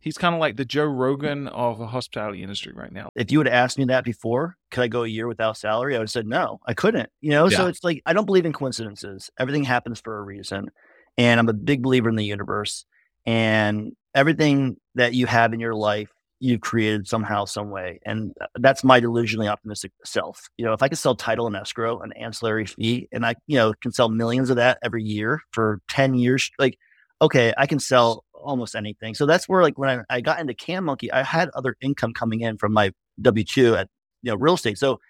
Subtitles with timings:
[0.00, 3.10] He's kind of like the Joe Rogan of the hospitality industry right now.
[3.14, 5.94] If you would have asked me that before, could I go a year without salary?
[5.94, 7.10] I would have said no, I couldn't.
[7.20, 7.56] You know, yeah.
[7.58, 9.30] so it's like I don't believe in coincidences.
[9.38, 10.70] Everything happens for a reason.
[11.18, 12.86] And I'm a big believer in the universe.
[13.26, 18.00] And everything that you have in your life, you've created somehow, some way.
[18.06, 20.48] And uh, that's my delusionally optimistic self.
[20.56, 23.56] You know, if I could sell title and escrow, an ancillary fee, and I, you
[23.56, 26.78] know, can sell millions of that every year for 10 years, like,
[27.20, 29.14] okay, I can sell almost anything.
[29.14, 32.12] So that's where like when I, I got into Can Monkey, I had other income
[32.12, 33.88] coming in from my W two at
[34.22, 34.78] you know real estate.
[34.78, 35.00] So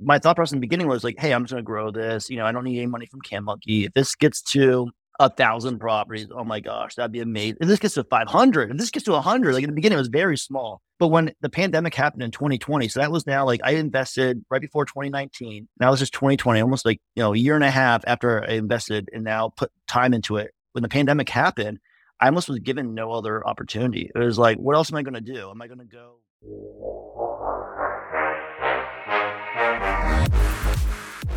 [0.00, 2.30] my thought process in the beginning was like, hey, I'm just gonna grow this.
[2.30, 3.84] You know, I don't need any money from Can Monkey.
[3.84, 7.58] If this gets to a thousand properties, oh my gosh, that'd be amazing.
[7.60, 10.00] If this gets to 500, if this gets to 100, like in the beginning, it
[10.00, 10.80] was very small.
[10.98, 14.60] But when the pandemic happened in 2020, so that was now like I invested right
[14.60, 15.68] before 2019.
[15.80, 18.54] Now it's just 2020, almost like you know a year and a half after I
[18.54, 20.52] invested and now put time into it.
[20.72, 21.78] When the pandemic happened,
[22.20, 24.10] I almost was given no other opportunity.
[24.12, 25.50] It was like, what else am I going to do?
[25.50, 26.16] Am I going to go?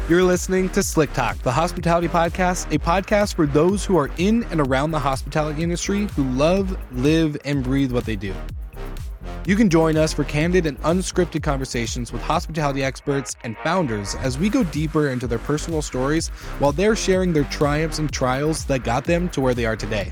[0.09, 4.43] You're listening to Slick Talk, the hospitality podcast, a podcast for those who are in
[4.45, 8.33] and around the hospitality industry who love, live, and breathe what they do.
[9.45, 14.39] You can join us for candid and unscripted conversations with hospitality experts and founders as
[14.39, 18.83] we go deeper into their personal stories while they're sharing their triumphs and trials that
[18.83, 20.11] got them to where they are today.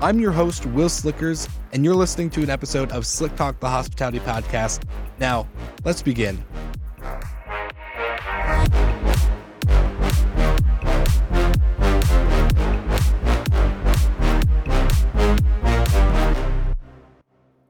[0.00, 3.68] I'm your host, Will Slickers, and you're listening to an episode of Slick Talk, the
[3.68, 4.82] Hospitality Podcast.
[5.18, 5.48] Now,
[5.84, 6.42] let's begin.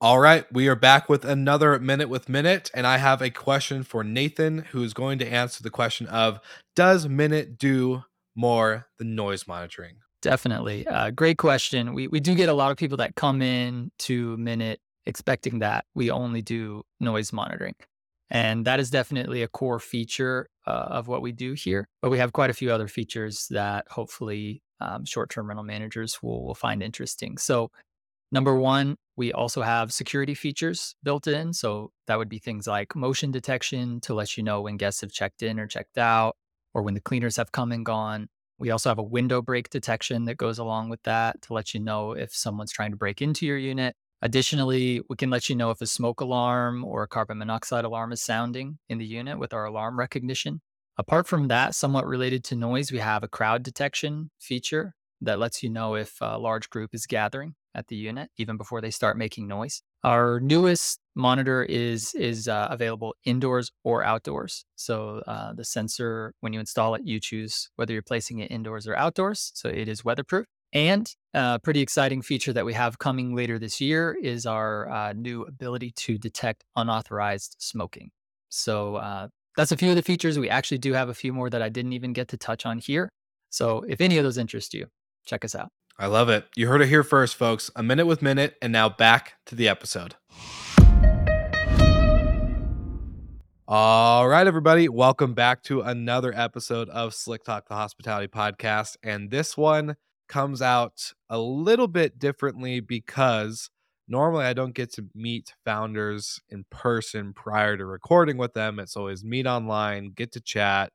[0.01, 3.83] All right, we are back with another Minute with Minut, and I have a question
[3.83, 6.39] for Nathan, who is going to answer the question of
[6.77, 8.05] Does Minut do
[8.37, 9.97] more than noise monitoring?
[10.23, 10.87] Definitely.
[10.87, 11.95] Uh, great question.
[11.95, 15.85] We, we do get a lot of people that come in to Minut expecting that
[15.95, 17.75] we only do noise monitoring.
[18.29, 21.89] And that is definitely a core feature uh, of what we do here.
[22.03, 26.21] But we have quite a few other features that hopefully um, short term rental managers
[26.23, 27.39] will, will find interesting.
[27.39, 27.71] So,
[28.33, 31.53] number one, we also have security features built in.
[31.53, 35.13] So, that would be things like motion detection to let you know when guests have
[35.13, 36.35] checked in or checked out,
[36.75, 38.29] or when the cleaners have come and gone.
[38.59, 41.81] We also have a window break detection that goes along with that to let you
[41.81, 43.95] know if someone's trying to break into your unit.
[44.23, 48.13] Additionally, we can let you know if a smoke alarm or a carbon monoxide alarm
[48.13, 50.63] is sounding in the unit with our alarm recognition.
[50.97, 55.63] Apart from that, somewhat related to noise, we have a crowd detection feature that lets
[55.63, 59.19] you know if a large group is gathering at the unit even before they start
[59.19, 59.83] making noise.
[60.03, 64.65] Our newest monitor is is uh, available indoors or outdoors.
[64.77, 68.87] So uh, the sensor, when you install it, you choose whether you're placing it indoors
[68.87, 69.51] or outdoors.
[69.55, 70.47] So it is weatherproof.
[70.73, 74.91] And a uh, pretty exciting feature that we have coming later this year is our
[74.91, 78.11] uh, new ability to detect unauthorized smoking.
[78.51, 80.39] So uh, that's a few of the features.
[80.39, 82.79] We actually do have a few more that I didn't even get to touch on
[82.79, 83.09] here.
[83.49, 84.87] So if any of those interest you,
[85.25, 85.69] check us out.
[85.99, 86.47] I love it.
[86.57, 87.71] You heard it here first, folks.
[87.75, 90.15] A minute with Minut, and now back to the episode.
[93.69, 94.89] All right, everybody.
[94.89, 98.97] Welcome back to another episode of Slick Talk, the Hospitality Podcast.
[99.03, 99.97] And this one
[100.29, 103.69] comes out a little bit differently because
[104.07, 108.79] normally I don't get to meet founders in person prior to recording with them.
[108.79, 110.93] It's always meet online, get to chat,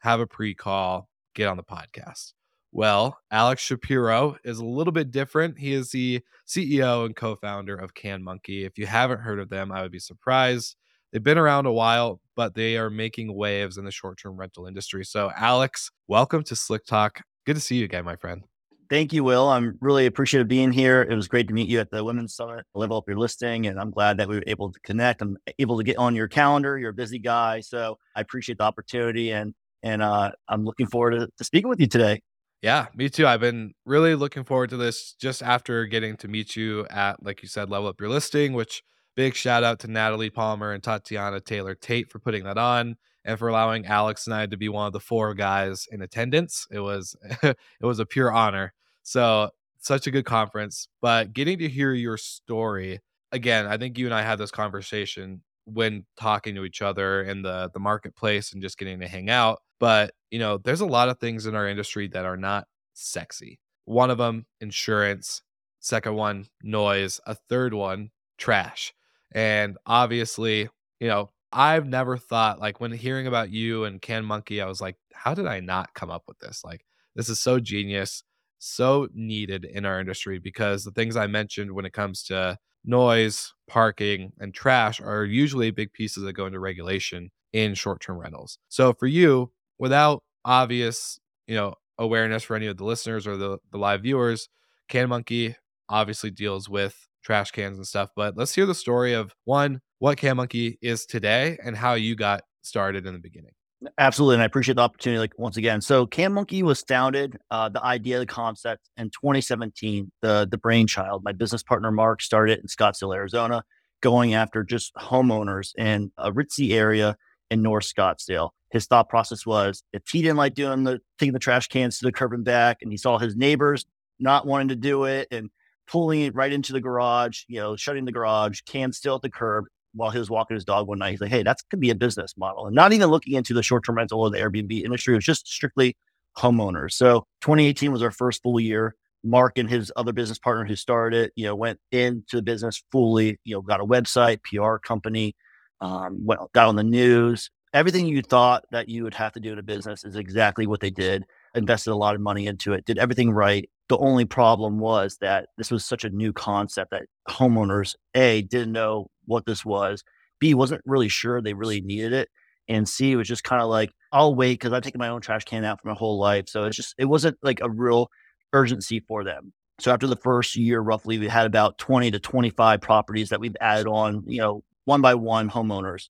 [0.00, 2.34] have a pre call, get on the podcast.
[2.72, 5.58] Well, Alex Shapiro is a little bit different.
[5.58, 8.66] He is the CEO and co founder of Can Monkey.
[8.66, 10.76] If you haven't heard of them, I would be surprised.
[11.12, 14.66] They've been around a while, but they are making waves in the short term rental
[14.66, 15.04] industry.
[15.04, 17.20] So, Alex, welcome to Slick Talk.
[17.44, 18.44] Good to see you again, my friend.
[18.88, 19.48] Thank you, Will.
[19.48, 21.02] I'm really appreciative of being here.
[21.02, 23.78] It was great to meet you at the Women's Summit, level up your listing, and
[23.78, 25.20] I'm glad that we were able to connect.
[25.20, 26.78] I'm able to get on your calendar.
[26.78, 31.10] You're a busy guy, so I appreciate the opportunity, and and uh, I'm looking forward
[31.10, 32.22] to, to speaking with you today.
[32.62, 33.26] Yeah, me too.
[33.26, 37.42] I've been really looking forward to this just after getting to meet you at, like
[37.42, 38.82] you said, Level Up Your Listing, which
[39.14, 43.38] big shout out to Natalie Palmer and Tatiana Taylor Tate for putting that on and
[43.38, 46.66] for allowing Alex and I to be one of the four guys in attendance.
[46.70, 48.72] It was it was a pure honor.
[49.02, 50.88] So such a good conference.
[51.00, 53.00] But getting to hear your story
[53.32, 57.42] again, I think you and I had this conversation when talking to each other in
[57.42, 59.60] the the marketplace and just getting to hang out.
[59.78, 63.58] But, you know, there's a lot of things in our industry that are not sexy.
[63.84, 65.42] One of them, insurance.
[65.80, 67.20] Second one, noise.
[67.26, 68.94] A third one, trash.
[69.34, 70.68] And obviously,
[71.00, 74.80] you know, I've never thought like when hearing about you and Can Monkey, I was
[74.80, 76.62] like, how did I not come up with this?
[76.64, 76.84] Like,
[77.14, 78.24] this is so genius,
[78.58, 83.52] so needed in our industry because the things I mentioned when it comes to noise,
[83.68, 88.58] parking, and trash are usually big pieces that go into regulation in short-term rentals.
[88.68, 93.58] So for you, without obvious, you know, awareness for any of the listeners or the,
[93.70, 94.48] the live viewers,
[94.88, 95.54] Can Monkey
[95.88, 98.10] obviously deals with trash cans and stuff.
[98.14, 102.14] But let's hear the story of one, what Can Monkey is today and how you
[102.14, 103.52] got started in the beginning.
[103.98, 104.36] Absolutely.
[104.36, 105.18] And I appreciate the opportunity.
[105.18, 110.10] Like once again, so Can Monkey was founded, uh, the idea, the concept in 2017,
[110.20, 113.64] the, the brainchild, my business partner, Mark started in Scottsdale, Arizona,
[114.00, 117.16] going after just homeowners in a ritzy area
[117.50, 118.50] in North Scottsdale.
[118.70, 122.04] His thought process was if he didn't like doing the taking the trash cans to
[122.04, 123.84] the curb and back, and he saw his neighbors
[124.18, 125.50] not wanting to do it and
[125.86, 129.30] pulling it right into the garage, you know, shutting the garage, cans still at the
[129.30, 131.12] curb, while he was walking his dog one night.
[131.12, 132.66] He's like, hey, that's could be a business model.
[132.66, 135.14] And not even looking into the short term rental or the Airbnb industry.
[135.14, 135.96] It was just strictly
[136.36, 136.92] homeowners.
[136.92, 138.94] So 2018 was our first full year.
[139.24, 142.82] Mark and his other business partner who started it, you know, went into the business
[142.90, 145.36] fully, you know, got a website, PR company,
[145.80, 147.48] um, went, got on the news.
[147.72, 150.80] Everything you thought that you would have to do in a business is exactly what
[150.80, 151.24] they did.
[151.54, 153.68] Invested a lot of money into it, did everything right.
[153.88, 158.72] The only problem was that this was such a new concept that homeowners, A, didn't
[158.72, 160.02] know what this was.
[160.40, 162.30] B wasn't really sure they really needed it.
[162.68, 165.44] And C was just kind of like, I'll wait because I've taken my own trash
[165.44, 166.48] can out for my whole life.
[166.48, 168.08] So it's just, it wasn't like a real
[168.52, 169.52] urgency for them.
[169.78, 173.56] So after the first year, roughly, we had about 20 to 25 properties that we've
[173.60, 176.08] added on, you know, one by one homeowners.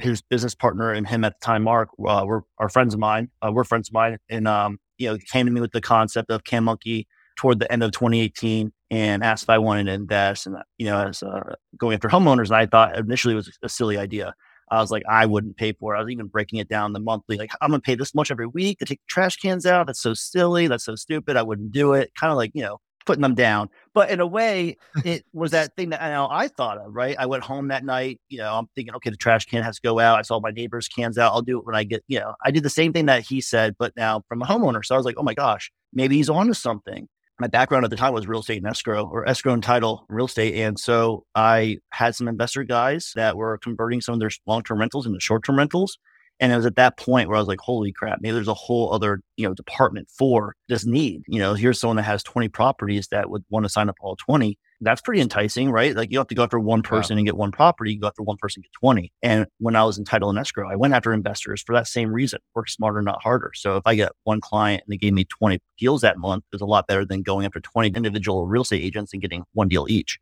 [0.00, 3.30] His business partner and him at the time, Mark, uh, were are friends of mine.
[3.42, 4.18] Uh, we're friends of mine.
[4.28, 7.06] And, um, you know, came to me with the concept of Can Monkey
[7.36, 10.46] toward the end of 2018 and asked if I wanted to invest.
[10.46, 13.68] And, you know, as uh, going after homeowners, and I thought initially it was a
[13.68, 14.34] silly idea.
[14.70, 15.98] I was like, I wouldn't pay for it.
[15.98, 17.36] I was even breaking it down the monthly.
[17.36, 19.88] Like, I'm going to pay this much every week to take trash cans out.
[19.88, 20.68] That's so silly.
[20.68, 21.36] That's so stupid.
[21.36, 22.12] I wouldn't do it.
[22.14, 22.78] Kind of like, you know,
[23.10, 23.68] putting them down.
[23.92, 27.16] But in a way, it was that thing that I know I thought of, right?
[27.18, 29.82] I went home that night, you know, I'm thinking, okay, the trash can has to
[29.82, 30.20] go out.
[30.20, 31.32] I saw my neighbor's cans out.
[31.32, 33.40] I'll do it when I get, you know, I did the same thing that he
[33.40, 34.84] said, but now from a homeowner.
[34.84, 37.08] So I was like, oh my gosh, maybe he's onto something
[37.40, 40.26] my background at the time was real estate and escrow or escrow and title real
[40.26, 40.54] estate.
[40.56, 44.78] And so I had some investor guys that were converting some of their long term
[44.78, 45.98] rentals into short term rentals.
[46.40, 48.54] And it was at that point where I was like, holy crap, maybe there's a
[48.54, 51.22] whole other, you know, department for this need.
[51.28, 54.16] You know, here's someone that has 20 properties that would want to sign up all
[54.16, 55.94] 20 that's pretty enticing, right?
[55.94, 57.18] Like you have to go after one person wow.
[57.18, 59.12] and get one property, you go after one person, get 20.
[59.22, 62.12] And when I was in title and escrow, I went after investors for that same
[62.12, 63.52] reason work smarter, not harder.
[63.54, 66.62] So if I get one client and they gave me 20 deals that month, it's
[66.62, 69.86] a lot better than going after 20 individual real estate agents and getting one deal
[69.88, 70.18] each.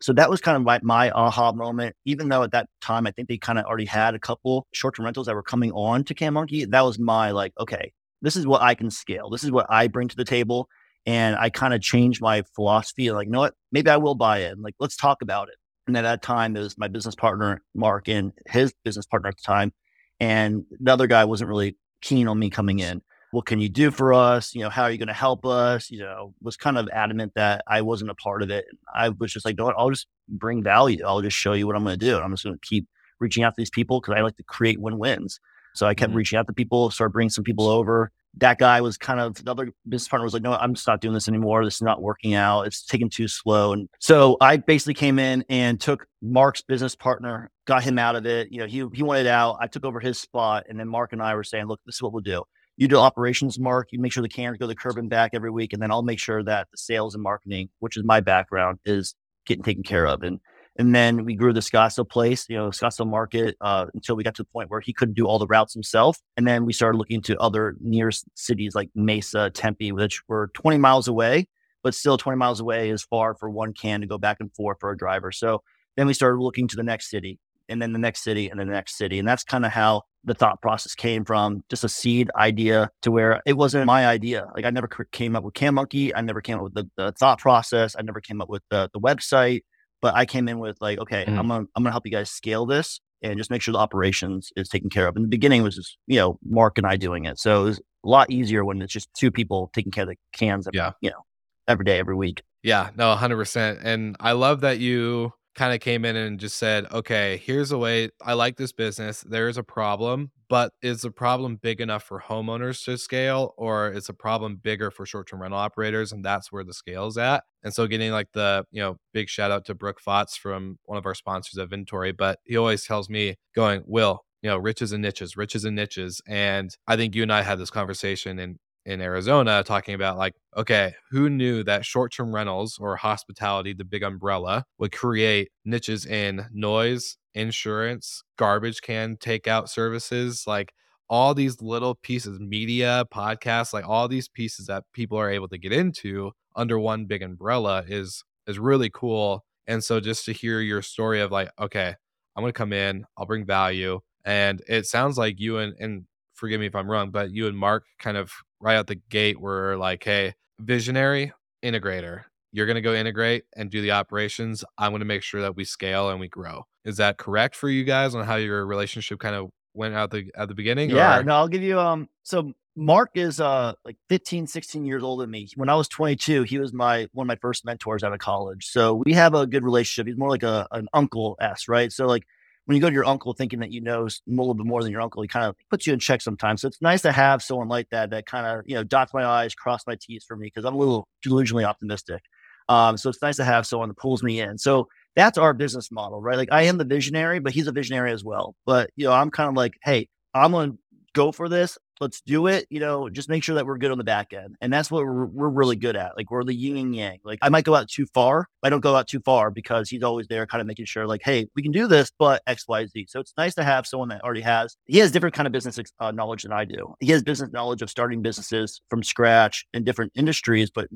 [0.00, 1.96] So that was kind of my, my aha moment.
[2.04, 4.96] Even though at that time, I think they kind of already had a couple short
[4.96, 6.64] term rentals that were coming on to Can Monkey.
[6.64, 9.30] That was my like, okay, this is what I can scale.
[9.30, 10.68] This is what I bring to the table
[11.06, 13.10] and I kind of changed my philosophy.
[13.10, 13.54] Like, you know what?
[13.70, 14.58] Maybe I will buy it.
[14.58, 15.54] Like, let's talk about it.
[15.86, 19.36] And at that time, it was my business partner, Mark, and his business partner at
[19.36, 19.72] the time.
[20.18, 23.02] And the other guy wasn't really keen on me coming in.
[23.32, 24.54] What can you do for us?
[24.54, 25.90] You know, how are you going to help us?
[25.90, 28.66] You know, was kind of adamant that I wasn't a part of it.
[28.94, 31.04] I was just like, no, I'll just bring value.
[31.04, 32.18] I'll just show you what I'm going to do.
[32.18, 32.86] I'm just going to keep
[33.20, 35.40] reaching out to these people because I like to create win wins.
[35.74, 36.18] So I kept mm-hmm.
[36.18, 39.50] reaching out to people, started bringing some people over that guy was kind of the
[39.50, 41.64] other business partner was like, no, I'm just not doing this anymore.
[41.64, 42.62] This is not working out.
[42.62, 43.72] It's taking too slow.
[43.72, 48.26] And so I basically came in and took Mark's business partner, got him out of
[48.26, 48.48] it.
[48.50, 49.56] You know, he he wanted out.
[49.60, 50.66] I took over his spot.
[50.68, 52.44] And then Mark and I were saying, look, this is what we'll do.
[52.76, 53.88] You do operations, Mark.
[53.90, 55.72] You make sure the cans go to the curb and back every week.
[55.72, 59.14] And then I'll make sure that the sales and marketing, which is my background, is
[59.46, 60.22] getting taken care of.
[60.22, 60.40] And
[60.78, 64.34] and then we grew the Scottsdale place, you know, Scottsdale market, uh, until we got
[64.34, 66.18] to the point where he couldn't do all the routes himself.
[66.36, 70.76] And then we started looking to other near cities like Mesa, Tempe, which were 20
[70.76, 71.48] miles away,
[71.82, 74.78] but still 20 miles away is far for one can to go back and forth
[74.80, 75.32] for a driver.
[75.32, 75.62] So
[75.96, 78.64] then we started looking to the next city and then the next city and the
[78.64, 79.18] next city.
[79.18, 83.10] And that's kind of how the thought process came from just a seed idea to
[83.10, 84.46] where it wasn't my idea.
[84.54, 86.14] Like I never came up with Can Monkey.
[86.14, 87.94] I never came up with the, the thought process.
[87.98, 89.62] I never came up with the, the website.
[90.02, 91.38] But I came in with like, okay, mm.
[91.38, 94.50] I'm gonna I'm gonna help you guys scale this and just make sure the operations
[94.56, 95.16] is taken care of.
[95.16, 97.78] In the beginning, was just you know Mark and I doing it, so it was
[97.78, 100.66] a lot easier when it's just two people taking care of the cans.
[100.66, 101.24] Every, yeah, you know,
[101.66, 102.42] every day, every week.
[102.62, 103.80] Yeah, no, hundred percent.
[103.82, 107.78] And I love that you kind of came in and just said, okay, here's a
[107.78, 109.24] way I like this business.
[109.26, 113.90] There is a problem, but is the problem big enough for homeowners to scale or
[113.90, 116.12] is the problem bigger for short-term rental operators?
[116.12, 117.44] And that's where the scale is at.
[117.64, 120.98] And so getting like the, you know, big shout out to Brooke Flotz from one
[120.98, 124.92] of our sponsors at Vintory, but he always tells me going, Will, you know, riches
[124.92, 126.20] and niches, riches and niches.
[126.28, 130.34] And I think you and I had this conversation and in Arizona talking about like,
[130.56, 136.06] okay, who knew that short term rentals or hospitality, the big umbrella, would create niches
[136.06, 140.72] in noise, insurance, garbage can takeout services, like
[141.10, 145.58] all these little pieces, media, podcasts, like all these pieces that people are able to
[145.58, 149.44] get into under one big umbrella is is really cool.
[149.66, 151.94] And so just to hear your story of like, okay,
[152.36, 154.00] I'm gonna come in, I'll bring value.
[154.24, 157.56] And it sounds like you and and forgive me if I'm wrong, but you and
[157.58, 161.32] Mark kind of right out the gate were like, hey, visionary
[161.64, 162.24] integrator.
[162.52, 164.64] You're going to go integrate and do the operations.
[164.78, 166.64] I'm going to make sure that we scale and we grow.
[166.84, 170.30] Is that correct for you guys on how your relationship kind of went out the
[170.36, 170.90] at the beginning?
[170.90, 171.22] Yeah, or?
[171.22, 175.30] no, I'll give you um so Mark is uh like 15, 16 years older than
[175.30, 175.48] me.
[175.56, 178.66] When I was 22, he was my one of my first mentors out of college.
[178.66, 180.06] So we have a good relationship.
[180.06, 181.92] He's more like a an uncle s, right?
[181.92, 182.24] So like
[182.66, 184.92] when you go to your uncle thinking that you know a little bit more than
[184.92, 186.62] your uncle, he kind of puts you in check sometimes.
[186.62, 189.24] So it's nice to have someone like that that kind of, you know, dots my
[189.24, 192.22] I's, cross my T's for me because I'm a little delusionally optimistic.
[192.68, 194.58] Um, so it's nice to have someone that pulls me in.
[194.58, 196.36] So that's our business model, right?
[196.36, 198.56] Like I am the visionary, but he's a visionary as well.
[198.66, 200.78] But, you know, I'm kind of like, hey, I'm going to
[201.14, 202.66] go for this let's do it.
[202.70, 204.56] You know, just make sure that we're good on the back end.
[204.60, 206.16] And that's what we're, we're really good at.
[206.16, 207.18] Like we're the yin and yang.
[207.24, 208.48] Like I might go out too far.
[208.62, 211.22] I don't go out too far because he's always there kind of making sure like,
[211.24, 213.06] hey, we can do this, but X, Y, Z.
[213.08, 215.78] So it's nice to have someone that already has, he has different kind of business
[216.00, 216.94] uh, knowledge than I do.
[217.00, 220.88] He has business knowledge of starting businesses from scratch in different industries, but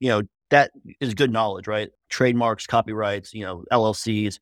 [0.00, 1.90] you know, that is good knowledge, right?
[2.08, 4.38] Trademarks, copyrights, you know, LLCs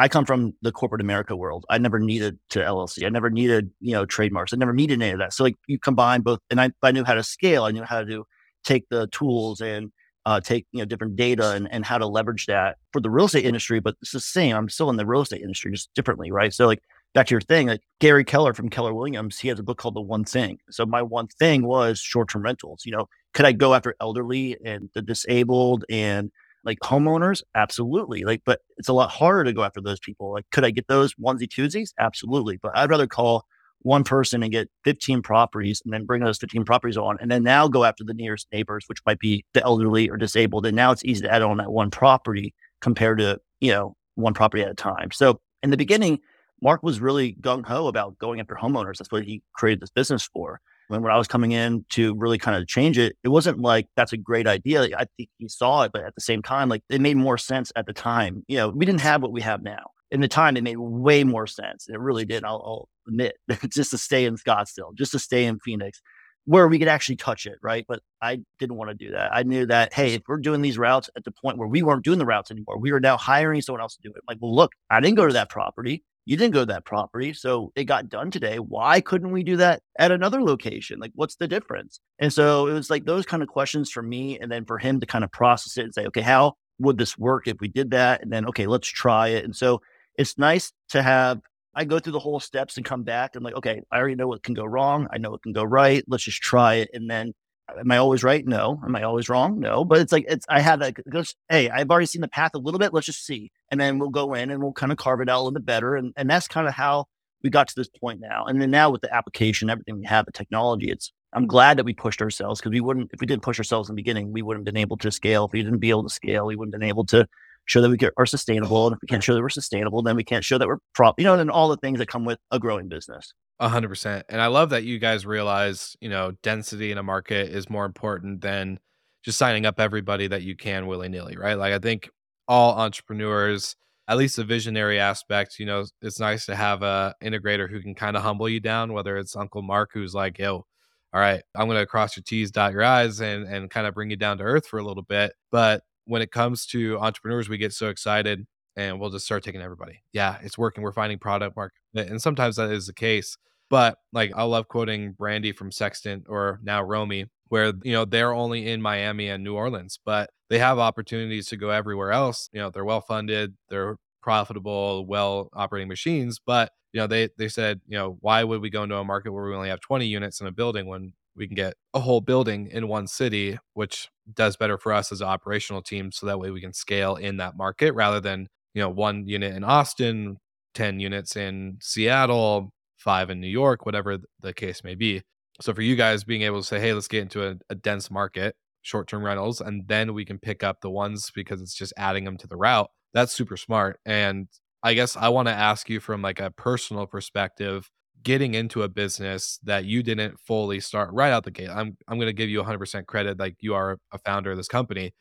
[0.00, 1.66] I come from the corporate America world.
[1.68, 3.04] I never needed to LLC.
[3.04, 4.54] I never needed, you know, trademarks.
[4.54, 5.34] I never needed any of that.
[5.34, 7.64] So like you combine both and I, I knew how to scale.
[7.64, 8.24] I knew how to
[8.64, 9.92] take the tools and
[10.24, 13.26] uh, take, you know, different data and, and how to leverage that for the real
[13.26, 13.78] estate industry.
[13.78, 14.56] But it's the same.
[14.56, 16.32] I'm still in the real estate industry, just differently.
[16.32, 16.54] Right.
[16.54, 16.80] So like
[17.12, 19.96] back to your thing, like Gary Keller from Keller Williams, he has a book called
[19.96, 20.60] The One Thing.
[20.70, 22.86] So my one thing was short-term rentals.
[22.86, 26.30] You know, could I go after elderly and the disabled and
[26.64, 28.24] like homeowners, absolutely.
[28.24, 30.32] Like, but it's a lot harder to go after those people.
[30.32, 31.90] Like, could I get those onesie twosies?
[31.98, 32.58] Absolutely.
[32.62, 33.44] But I'd rather call
[33.82, 37.42] one person and get 15 properties and then bring those 15 properties on and then
[37.42, 40.66] now go after the nearest neighbors, which might be the elderly or disabled.
[40.66, 44.34] And now it's easy to add on that one property compared to, you know, one
[44.34, 45.10] property at a time.
[45.12, 46.20] So in the beginning,
[46.62, 48.98] Mark was really gung ho about going after homeowners.
[48.98, 52.36] That's what he created this business for when, when I was coming in to really
[52.36, 54.82] kind of change it, it wasn't like that's a great idea.
[54.82, 57.70] I think he saw it, but at the same time, like it made more sense
[57.76, 58.44] at the time.
[58.48, 59.90] You know, we didn't have what we have now.
[60.10, 61.86] In the time, it made way more sense.
[61.88, 62.42] It really did.
[62.44, 63.36] I'll, I'll admit,
[63.68, 66.02] just to stay in Scottsdale, just to stay in Phoenix,
[66.44, 67.84] where we could actually touch it, right?
[67.86, 69.30] But I didn't want to do that.
[69.32, 72.02] I knew that, hey, if we're doing these routes at the point where we weren't
[72.02, 74.22] doing the routes anymore, we were now hiring someone else to do it.
[74.26, 77.32] Like, well, look, I didn't go to that property you didn't go to that property.
[77.32, 78.58] So it got done today.
[78.58, 81.00] Why couldn't we do that at another location?
[81.00, 82.00] Like, what's the difference?
[82.18, 84.38] And so it was like those kind of questions for me.
[84.38, 87.18] And then for him to kind of process it and say, okay, how would this
[87.18, 88.22] work if we did that?
[88.22, 89.44] And then, okay, let's try it.
[89.44, 89.80] And so
[90.16, 91.40] it's nice to have,
[91.74, 94.28] I go through the whole steps and come back and like, okay, I already know
[94.28, 95.08] what can go wrong.
[95.12, 96.04] I know what can go right.
[96.06, 96.90] Let's just try it.
[96.92, 97.32] And then
[97.78, 98.46] am I always right?
[98.46, 98.80] No.
[98.84, 99.60] Am I always wrong?
[99.60, 99.84] No.
[99.84, 100.94] But it's like it's I that.
[101.08, 102.92] Goes, hey, I've already seen the path a little bit.
[102.92, 105.36] Let's just see, and then we'll go in and we'll kind of carve it out
[105.36, 105.96] a little bit better.
[105.96, 107.06] And and that's kind of how
[107.42, 108.44] we got to this point now.
[108.44, 111.84] And then now with the application, everything we have, the technology, it's I'm glad that
[111.84, 114.42] we pushed ourselves because we wouldn't if we didn't push ourselves in the beginning, we
[114.42, 115.46] wouldn't have been able to scale.
[115.46, 117.26] If we didn't be able to scale, we wouldn't have been able to
[117.66, 118.86] show that we are sustainable.
[118.86, 121.18] And if we can't show that we're sustainable, then we can't show that we're prop,
[121.18, 123.32] you know, and all the things that come with a growing business.
[123.60, 124.24] Hundred percent.
[124.30, 127.84] And I love that you guys realize, you know, density in a market is more
[127.84, 128.78] important than
[129.22, 131.58] just signing up everybody that you can willy nilly, right?
[131.58, 132.08] Like I think
[132.48, 133.76] all entrepreneurs,
[134.08, 137.94] at least the visionary aspect, you know, it's nice to have a integrator who can
[137.94, 140.64] kind of humble you down, whether it's Uncle Mark who's like, yo,
[141.12, 144.08] all right, I'm gonna cross your T's, dot your I's and and kind of bring
[144.10, 145.32] you down to earth for a little bit.
[145.50, 149.60] But when it comes to entrepreneurs, we get so excited and we'll just start taking
[149.60, 150.02] everybody.
[150.14, 150.82] Yeah, it's working.
[150.82, 151.76] We're finding product market.
[151.94, 153.36] And sometimes that is the case.
[153.70, 158.34] But like I love quoting Brandy from Sextant or now Roami, where you know they're
[158.34, 162.48] only in Miami and New Orleans, but they have opportunities to go everywhere else.
[162.52, 167.48] You know, they're well funded, they're profitable, well operating machines, but you know, they they
[167.48, 170.06] said, you know, why would we go into a market where we only have 20
[170.06, 174.08] units in a building when we can get a whole building in one city, which
[174.34, 177.36] does better for us as an operational team so that way we can scale in
[177.38, 180.36] that market rather than, you know, one unit in Austin,
[180.74, 185.22] 10 units in Seattle, five in New York, whatever the case may be.
[185.60, 188.10] So for you guys being able to say, hey, let's get into a, a dense
[188.10, 191.92] market, short term rentals, and then we can pick up the ones because it's just
[191.96, 192.90] adding them to the route.
[193.12, 193.98] That's super smart.
[194.06, 194.48] And
[194.82, 197.90] I guess I want to ask you from like a personal perspective,
[198.22, 201.68] getting into a business that you didn't fully start right out the gate.
[201.70, 204.68] I'm I'm going to give you 100% credit like you are a founder of this
[204.68, 205.12] company.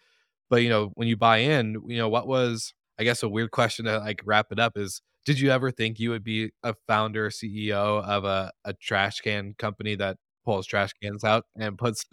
[0.50, 3.52] But you know, when you buy in, you know, what was I guess a weird
[3.52, 6.74] question to like wrap it up is did you ever think you would be a
[6.88, 12.06] founder CEO of a, a trash can company that pulls trash cans out and puts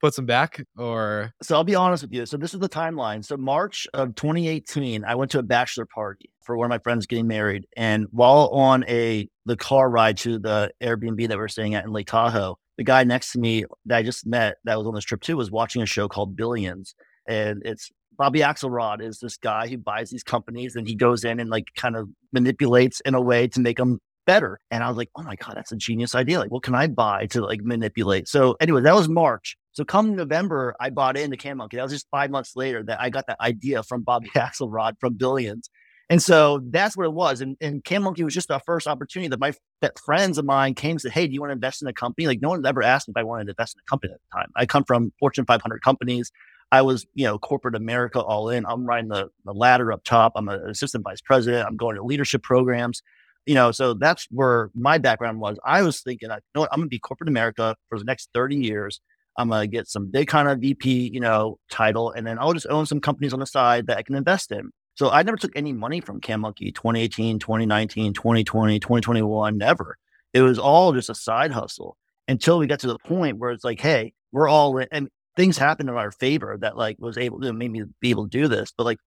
[0.00, 1.32] puts them back or?
[1.42, 5.04] So i'll be honest with you so this is the timeline so march of 2018
[5.04, 8.48] i went to a bachelor party for one of my friends getting married and while
[8.52, 12.06] on a the car ride to the airbnb that we are staying at in lake
[12.06, 15.20] tahoe the guy next to me that i just met that was on this trip
[15.20, 16.94] too was watching a show called billions
[17.26, 17.90] and it's
[18.22, 21.66] Bobby Axelrod is this guy who buys these companies and he goes in and like
[21.74, 24.60] kind of manipulates in a way to make them better.
[24.70, 26.38] And I was like, oh my God, that's a genius idea.
[26.38, 28.28] Like, what can I buy to like manipulate?
[28.28, 29.56] So anyway, that was March.
[29.72, 31.78] So come November, I bought into Can Monkey.
[31.78, 35.14] That was just five months later that I got that idea from Bobby Axelrod from
[35.14, 35.68] Billions.
[36.08, 37.40] And so that's what it was.
[37.40, 40.74] And, and Can Monkey was just our first opportunity that my that friends of mine
[40.74, 42.28] came and said, Hey, do you want to invest in a company?
[42.28, 44.20] Like no one ever asked me if I wanted to invest in a company at
[44.20, 44.48] the time.
[44.54, 46.30] I come from Fortune 500 companies.
[46.72, 48.66] I was, you know, corporate America all in.
[48.66, 50.32] I'm riding the, the ladder up top.
[50.34, 51.68] I'm an assistant vice president.
[51.68, 53.02] I'm going to leadership programs
[53.46, 55.58] you know, so that's where my background was.
[55.64, 58.56] I was thinking, you know what, I'm gonna be corporate America for the next 30
[58.56, 59.00] years.
[59.36, 62.66] I'm gonna get some big kind of VP, you know, title, and then I'll just
[62.68, 64.70] own some companies on the side that I can invest in.
[64.94, 69.96] So I never took any money from Can Monkey 2018, 2019, 2020, 2021, never.
[70.34, 71.96] It was all just a side hustle
[72.28, 75.58] until we got to the point where it's like, hey, we're all in, and things
[75.58, 78.48] happened in our favor that like was able to make me be able to do
[78.48, 78.72] this.
[78.76, 78.98] But like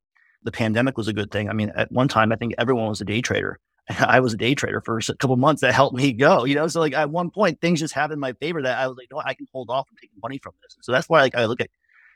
[0.43, 1.49] the pandemic was a good thing.
[1.49, 3.59] I mean, at one time, I think everyone was a day trader.
[3.99, 6.67] I was a day trader for a couple months that helped me go, you know?
[6.67, 9.07] So like at one point things just happened in my favor that I was like,
[9.11, 10.77] no, I can hold off and take money from this.
[10.81, 11.69] So that's why like I look at,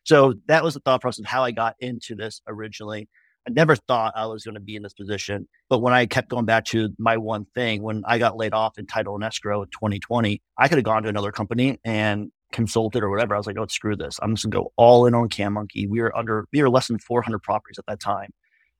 [0.03, 3.09] so that was the thought process of how I got into this originally.
[3.47, 5.47] I never thought I was going to be in this position.
[5.69, 8.77] But when I kept going back to my one thing, when I got laid off
[8.77, 13.03] in title and escrow in 2020, I could have gone to another company and consulted
[13.03, 13.35] or whatever.
[13.35, 14.19] I was like, oh, screw this.
[14.21, 15.87] I'm just gonna go all in on Can Monkey.
[15.87, 18.31] We were under, we were less than 400 properties at that time.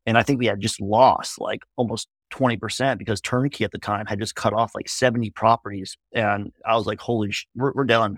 [0.05, 4.05] And I think we had just lost like almost 20% because Turnkey at the time
[4.05, 5.98] had just cut off like 70 properties.
[6.13, 8.17] And I was like, holy, sh- we're, we're done.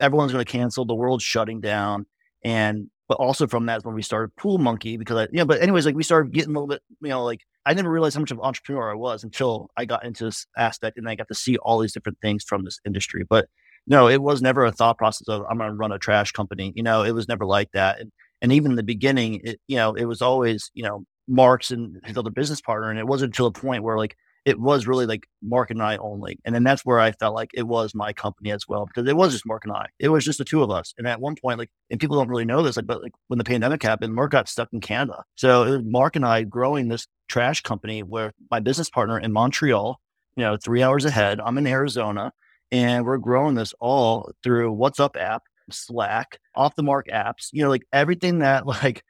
[0.00, 0.84] Everyone's going to cancel.
[0.84, 2.06] The world's shutting down.
[2.44, 5.44] And, but also from that is when we started Pool Monkey because I, you know,
[5.44, 8.14] but anyways, like we started getting a little bit, you know, like I never realized
[8.14, 11.14] how much of an entrepreneur I was until I got into this aspect and I
[11.14, 13.24] got to see all these different things from this industry.
[13.28, 13.48] But
[13.86, 16.72] no, it was never a thought process of I'm going to run a trash company.
[16.74, 18.00] You know, it was never like that.
[18.00, 21.70] And, and even in the beginning, it, you know, it was always, you know, Mark's
[21.70, 22.90] and his other business partner.
[22.90, 25.96] And it wasn't until a point where like it was really like Mark and I
[25.98, 26.38] only.
[26.44, 29.16] And then that's where I felt like it was my company as well, because it
[29.16, 29.86] was just Mark and I.
[29.98, 30.94] It was just the two of us.
[30.98, 33.38] And at one point, like, and people don't really know this, like, but like when
[33.38, 35.22] the pandemic happened, Mark got stuck in Canada.
[35.36, 39.32] So it was Mark and I growing this trash company where my business partner in
[39.32, 40.00] Montreal,
[40.36, 42.32] you know, three hours ahead, I'm in Arizona,
[42.72, 47.70] and we're growing this all through WhatsApp app, Slack, off the mark apps, you know,
[47.70, 49.04] like everything that like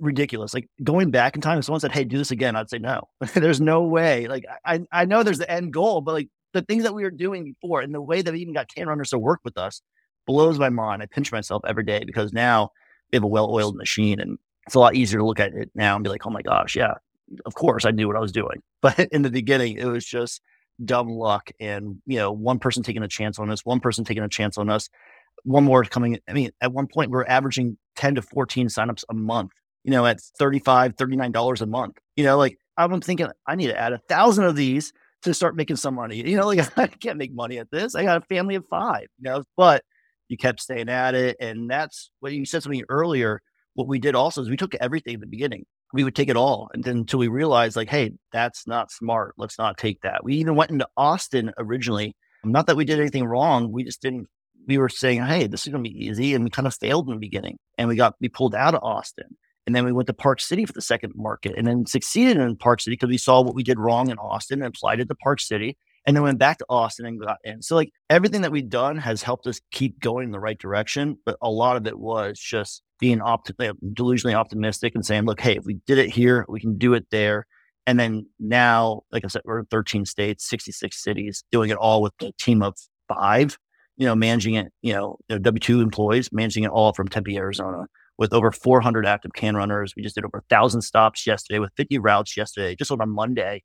[0.00, 0.54] ridiculous.
[0.54, 3.08] Like going back in time, if someone said, "Hey, do this again," I'd say no.
[3.34, 4.26] there's no way.
[4.28, 7.10] Like I, I know there's the end goal, but like the things that we were
[7.10, 9.82] doing before and the way that we even got can runners to work with us
[10.26, 11.02] blows my mind.
[11.02, 12.70] I pinch myself every day because now
[13.12, 15.94] we have a well-oiled machine, and it's a lot easier to look at it now
[15.96, 16.94] and be like, "Oh my gosh, yeah,
[17.46, 20.40] of course I knew what I was doing." But in the beginning, it was just
[20.84, 24.22] dumb luck, and you know, one person taking a chance on us, one person taking
[24.22, 24.88] a chance on us,
[25.44, 26.18] one more coming.
[26.28, 29.52] I mean, at one point, we we're averaging 10 to 14 signups a month
[29.84, 31.98] you know, at 35 $39 a month.
[32.16, 34.92] You know, like I'm thinking I need to add a thousand of these
[35.22, 36.16] to start making some money.
[36.28, 37.94] You know, like I can't make money at this.
[37.94, 39.82] I got a family of five, you know, but
[40.28, 41.36] you kept staying at it.
[41.40, 43.40] And that's what you said something earlier.
[43.74, 45.64] What we did also is we took everything at the beginning.
[45.92, 46.70] We would take it all.
[46.72, 49.34] And then until we realized, like, hey, that's not smart.
[49.36, 50.24] Let's not take that.
[50.24, 52.14] We even went into Austin originally.
[52.44, 53.70] Not that we did anything wrong.
[53.70, 54.28] We just didn't
[54.66, 56.34] we were saying, hey, this is going to be easy.
[56.34, 58.82] And we kind of failed in the beginning and we got, we pulled out of
[58.82, 59.36] Austin.
[59.66, 62.56] And then we went to Park City for the second market and then succeeded in
[62.56, 65.14] Park City because we saw what we did wrong in Austin and applied it to
[65.14, 65.76] Park City.
[66.04, 67.62] And then went back to Austin and got in.
[67.62, 71.16] So, like everything that we've done has helped us keep going in the right direction.
[71.24, 75.56] But a lot of it was just being opt- delusionally optimistic and saying, look, hey,
[75.56, 77.46] if we did it here, we can do it there.
[77.86, 82.02] And then now, like I said, we're in 13 states, 66 cities, doing it all
[82.02, 82.76] with a team of
[83.08, 83.58] five,
[83.96, 87.86] you know, managing it, you know, W 2 employees, managing it all from Tempe, Arizona
[88.18, 89.94] with over 400 active can runners.
[89.96, 93.64] We just did over 1,000 stops yesterday with 50 routes yesterday, just on a Monday.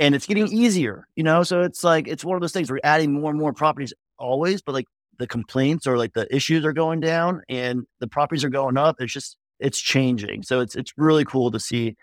[0.00, 1.42] And it's getting easier, you know?
[1.42, 4.62] So it's like, it's one of those things we're adding more and more properties always,
[4.62, 4.86] but like
[5.18, 8.96] the complaints or like the issues are going down and the properties are going up.
[9.00, 10.44] It's just, it's changing.
[10.44, 11.96] So it's, it's really cool to see.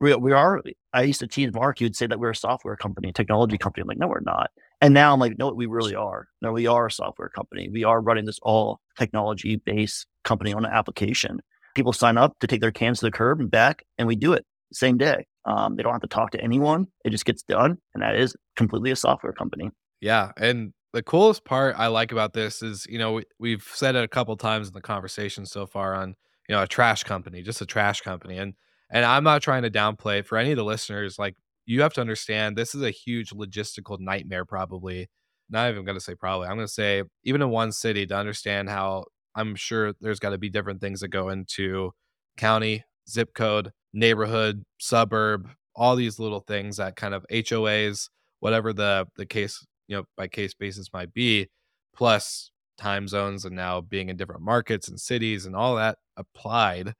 [0.00, 3.12] We, we are, I used to tease Mark, you'd say that we're a software company,
[3.12, 3.82] technology company.
[3.82, 4.50] I'm like, no, we're not.
[4.80, 6.28] And now I'm like, no, we really are.
[6.40, 7.68] No, we are a software company.
[7.68, 11.40] We are running this all technology based company on an application.
[11.74, 14.32] People sign up to take their cans to the curb and back, and we do
[14.32, 15.26] it same day.
[15.48, 16.86] Um, they don't have to talk to anyone.
[17.04, 17.78] It just gets done.
[17.94, 19.70] And that is completely a software company.
[20.00, 20.32] Yeah.
[20.36, 24.04] And the coolest part I like about this is, you know, we, have said it
[24.04, 26.14] a couple times in the conversation so far on,
[26.48, 28.36] you know, a trash company, just a trash company.
[28.36, 28.54] And
[28.90, 31.34] and I'm not trying to downplay for any of the listeners, like
[31.66, 35.08] you have to understand this is a huge logistical nightmare, probably.
[35.50, 36.48] Not even gonna say probably.
[36.48, 40.38] I'm gonna say even in one city to understand how I'm sure there's got to
[40.38, 41.92] be different things that go into
[42.36, 48.08] county, zip code, neighborhood, suburb, all these little things that kind of HOAs,
[48.40, 51.48] whatever the the case, you know, by case basis might be,
[51.94, 56.94] plus time zones and now being in different markets and cities and all that applied,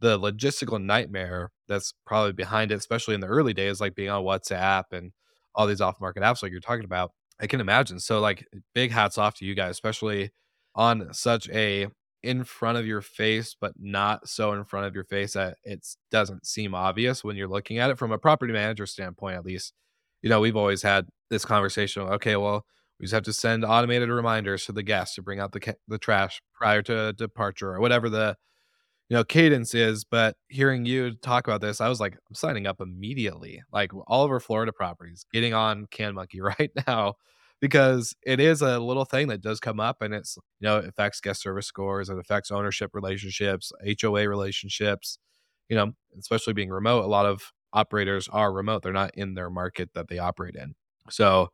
[0.00, 4.22] the logistical nightmare that's probably behind it, especially in the early days, like being on
[4.24, 5.12] WhatsApp and
[5.54, 7.12] all these off market apps like you're talking about.
[7.40, 7.98] I can imagine.
[8.00, 10.30] So like big hats off to you guys, especially
[10.74, 11.88] on such a
[12.24, 15.86] in front of your face, but not so in front of your face that it
[16.10, 19.74] doesn't seem obvious when you're looking at it from a property manager standpoint, at least.
[20.22, 22.02] You know, we've always had this conversation.
[22.02, 22.64] Okay, well,
[22.98, 25.74] we just have to send automated reminders to the guests to bring out the ca-
[25.88, 28.36] the trash prior to departure or whatever the
[29.08, 30.04] you know cadence is.
[30.04, 33.62] But hearing you talk about this, I was like, I'm signing up immediately.
[33.72, 37.14] Like all of our Florida properties, getting on Can Monkey right now
[37.60, 40.88] because it is a little thing that does come up and it's you know it
[40.88, 45.18] affects guest service scores it affects ownership relationships hoa relationships
[45.68, 49.50] you know especially being remote a lot of operators are remote they're not in their
[49.50, 50.74] market that they operate in.
[51.10, 51.48] So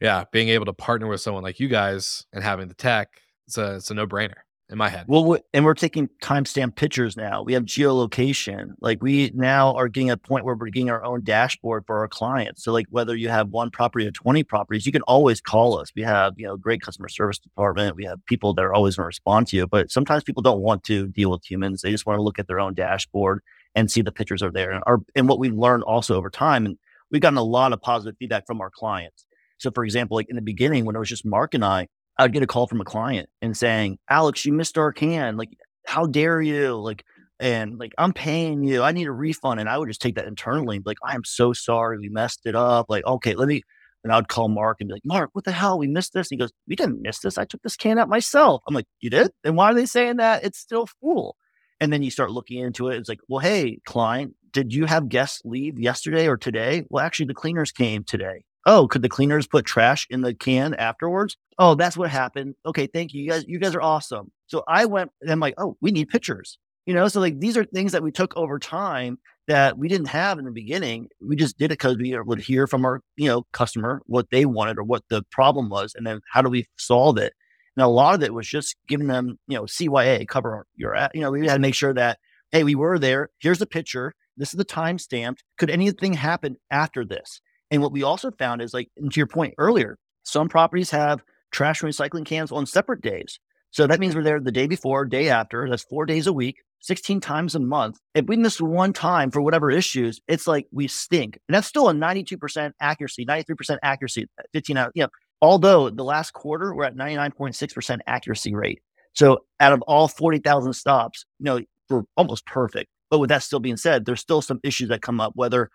[0.00, 3.08] yeah being able to partner with someone like you guys and having the tech
[3.46, 5.04] it's a it's a no-brainer in my head.
[5.06, 7.42] Well, and we're taking timestamp pictures now.
[7.42, 8.72] We have geolocation.
[8.80, 12.08] Like we now are getting a point where we're getting our own dashboard for our
[12.08, 12.64] clients.
[12.64, 15.92] So like whether you have one property or 20 properties, you can always call us.
[15.94, 17.96] We have, you know, great customer service department.
[17.96, 20.60] We have people that are always going to respond to you, but sometimes people don't
[20.60, 21.82] want to deal with humans.
[21.82, 23.42] They just want to look at their own dashboard
[23.76, 24.72] and see the pictures are there.
[24.72, 26.76] And our, and what we've learned also over time, and
[27.10, 29.26] we've gotten a lot of positive feedback from our clients.
[29.58, 32.32] So for example, like in the beginning when it was just Mark and I, I'd
[32.32, 35.36] get a call from a client and saying, Alex, you missed our can.
[35.36, 35.50] Like,
[35.86, 36.76] how dare you?
[36.76, 37.04] Like,
[37.38, 38.82] and like, I'm paying you.
[38.82, 39.60] I need a refund.
[39.60, 40.78] And I would just take that internally.
[40.78, 41.98] be Like, I am so sorry.
[41.98, 42.86] We messed it up.
[42.88, 43.62] Like, okay, let me.
[44.04, 45.78] And I'd call Mark and be like, Mark, what the hell?
[45.78, 46.30] We missed this.
[46.30, 47.38] And he goes, We didn't miss this.
[47.38, 48.62] I took this can out myself.
[48.68, 49.32] I'm like, You did?
[49.42, 50.44] And why are they saying that?
[50.44, 51.36] It's still full.
[51.80, 52.98] And then you start looking into it.
[52.98, 56.84] It's like, Well, hey, client, did you have guests leave yesterday or today?
[56.88, 58.44] Well, actually, the cleaners came today.
[58.66, 61.36] Oh, could the cleaners put trash in the can afterwards?
[61.58, 62.56] Oh, that's what happened.
[62.66, 63.22] Okay, thank you.
[63.22, 64.32] You guys, you guys are awesome.
[64.48, 66.58] So I went and I'm like, oh, we need pictures.
[66.84, 70.08] You know, so like these are things that we took over time that we didn't
[70.08, 71.08] have in the beginning.
[71.20, 74.44] We just did it because we would hear from our, you know, customer what they
[74.46, 77.32] wanted or what the problem was, and then how do we solve it.
[77.76, 81.20] And a lot of it was just giving them, you know, CYA cover your, you
[81.20, 82.18] know, we had to make sure that
[82.52, 83.30] hey, we were there.
[83.40, 84.14] Here's the picture.
[84.36, 85.42] This is the time stamped.
[85.58, 87.40] Could anything happen after this?
[87.70, 91.82] And what we also found is like, to your point earlier, some properties have trash
[91.82, 93.38] and recycling cans on separate days.
[93.70, 95.68] So that means we're there the day before, day after.
[95.68, 97.98] That's four days a week, 16 times a month.
[98.14, 101.38] If we miss one time for whatever issues, it's like we stink.
[101.48, 104.92] And that's still a 92% accuracy, 93% accuracy, uh, 15 out.
[104.94, 105.08] You know,
[105.42, 108.80] although the last quarter we're at 99.6% accuracy rate.
[109.12, 112.90] So out of all 40,000 stops, you know, we're almost perfect.
[113.10, 115.70] But with that still being said, there's still some issues that come up, whether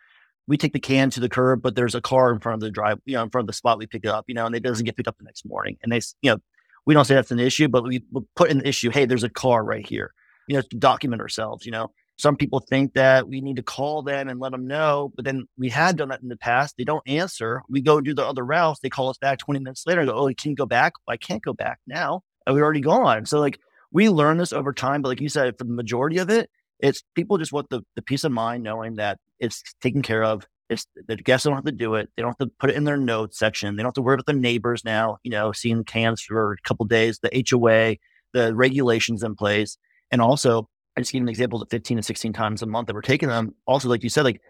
[0.48, 2.72] we take the can to the curb, but there's a car in front of the
[2.72, 4.56] drive, you know, in front of the spot we pick it up, you know, and
[4.56, 5.78] it doesn't get picked up the next morning.
[5.84, 6.38] And they, you know,
[6.86, 8.04] we don't say that's an issue, but we
[8.36, 10.14] put in the issue, hey, there's a car right here,
[10.48, 11.92] you know, to document ourselves, you know.
[12.18, 15.48] Some people think that we need to call them and let them know, but then
[15.58, 16.76] we had done that in the past.
[16.78, 17.64] They don't answer.
[17.68, 18.80] We go do the other routes.
[18.80, 20.94] They call us back 20 minutes later and go, Oh, you go back?
[21.08, 22.22] Well, I can't go back now.
[22.46, 23.26] And we're already gone.
[23.26, 23.60] So like
[23.92, 25.02] we learn this over time.
[25.02, 26.50] But like you said, for the majority of it,
[26.80, 30.48] it's people just want the, the peace of mind knowing that it's taken care of.
[30.70, 32.10] It's the guests don't have to do it.
[32.16, 33.76] They don't have to put it in their notes section.
[33.76, 36.62] They don't have to worry about the neighbors now, you know, seeing cans for a
[36.64, 37.98] couple days, the HOA,
[38.34, 39.78] the regulations in place.
[40.12, 42.94] And also, I just gave an example of 15 to 16 times a month that
[42.94, 43.56] we're taking them.
[43.66, 44.42] Also, like you said, like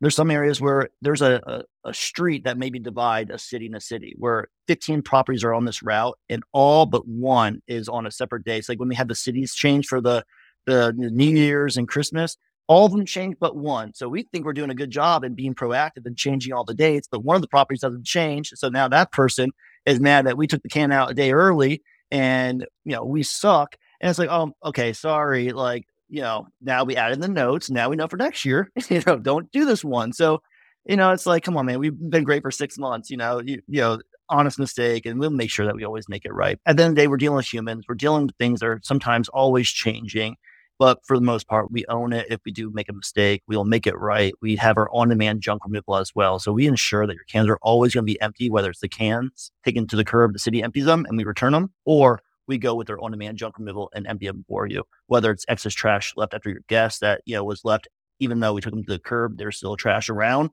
[0.00, 3.76] there's some areas where there's a, a, a, street that maybe divide a city and
[3.76, 8.06] a city where 15 properties are on this route and all but one is on
[8.06, 8.58] a separate day.
[8.58, 10.24] It's like when we had the cities change for the
[10.66, 12.36] the New Year's and Christmas,
[12.70, 13.92] all of them changed but one.
[13.94, 16.72] So we think we're doing a good job in being proactive and changing all the
[16.72, 18.52] dates, but one of the properties doesn't change.
[18.54, 19.50] So now that person
[19.86, 23.24] is mad that we took the can out a day early and, you know, we
[23.24, 23.74] suck.
[24.00, 25.50] And it's like, oh, okay, sorry.
[25.50, 27.70] Like, you know, now we added the notes.
[27.70, 30.12] Now we know for next year, you know, don't do this one.
[30.12, 30.40] So,
[30.86, 33.10] you know, it's like, come on, man, we've been great for six months.
[33.10, 36.24] You know, you, you know, honest mistake and we'll make sure that we always make
[36.24, 36.56] it right.
[36.66, 37.86] At the end of the day, we're dealing with humans.
[37.88, 40.36] We're dealing with things that are sometimes always changing.
[40.80, 42.28] But for the most part, we own it.
[42.30, 44.32] If we do make a mistake, we'll make it right.
[44.40, 46.38] We have our on demand junk removal as well.
[46.38, 48.88] So we ensure that your cans are always going to be empty, whether it's the
[48.88, 52.56] cans taken to the curb, the city empties them and we return them, or we
[52.56, 54.84] go with our on demand junk removal and empty them for you.
[55.06, 57.86] Whether it's excess trash left after your guest that, you know, was left,
[58.18, 60.48] even though we took them to the curb, there's still trash around,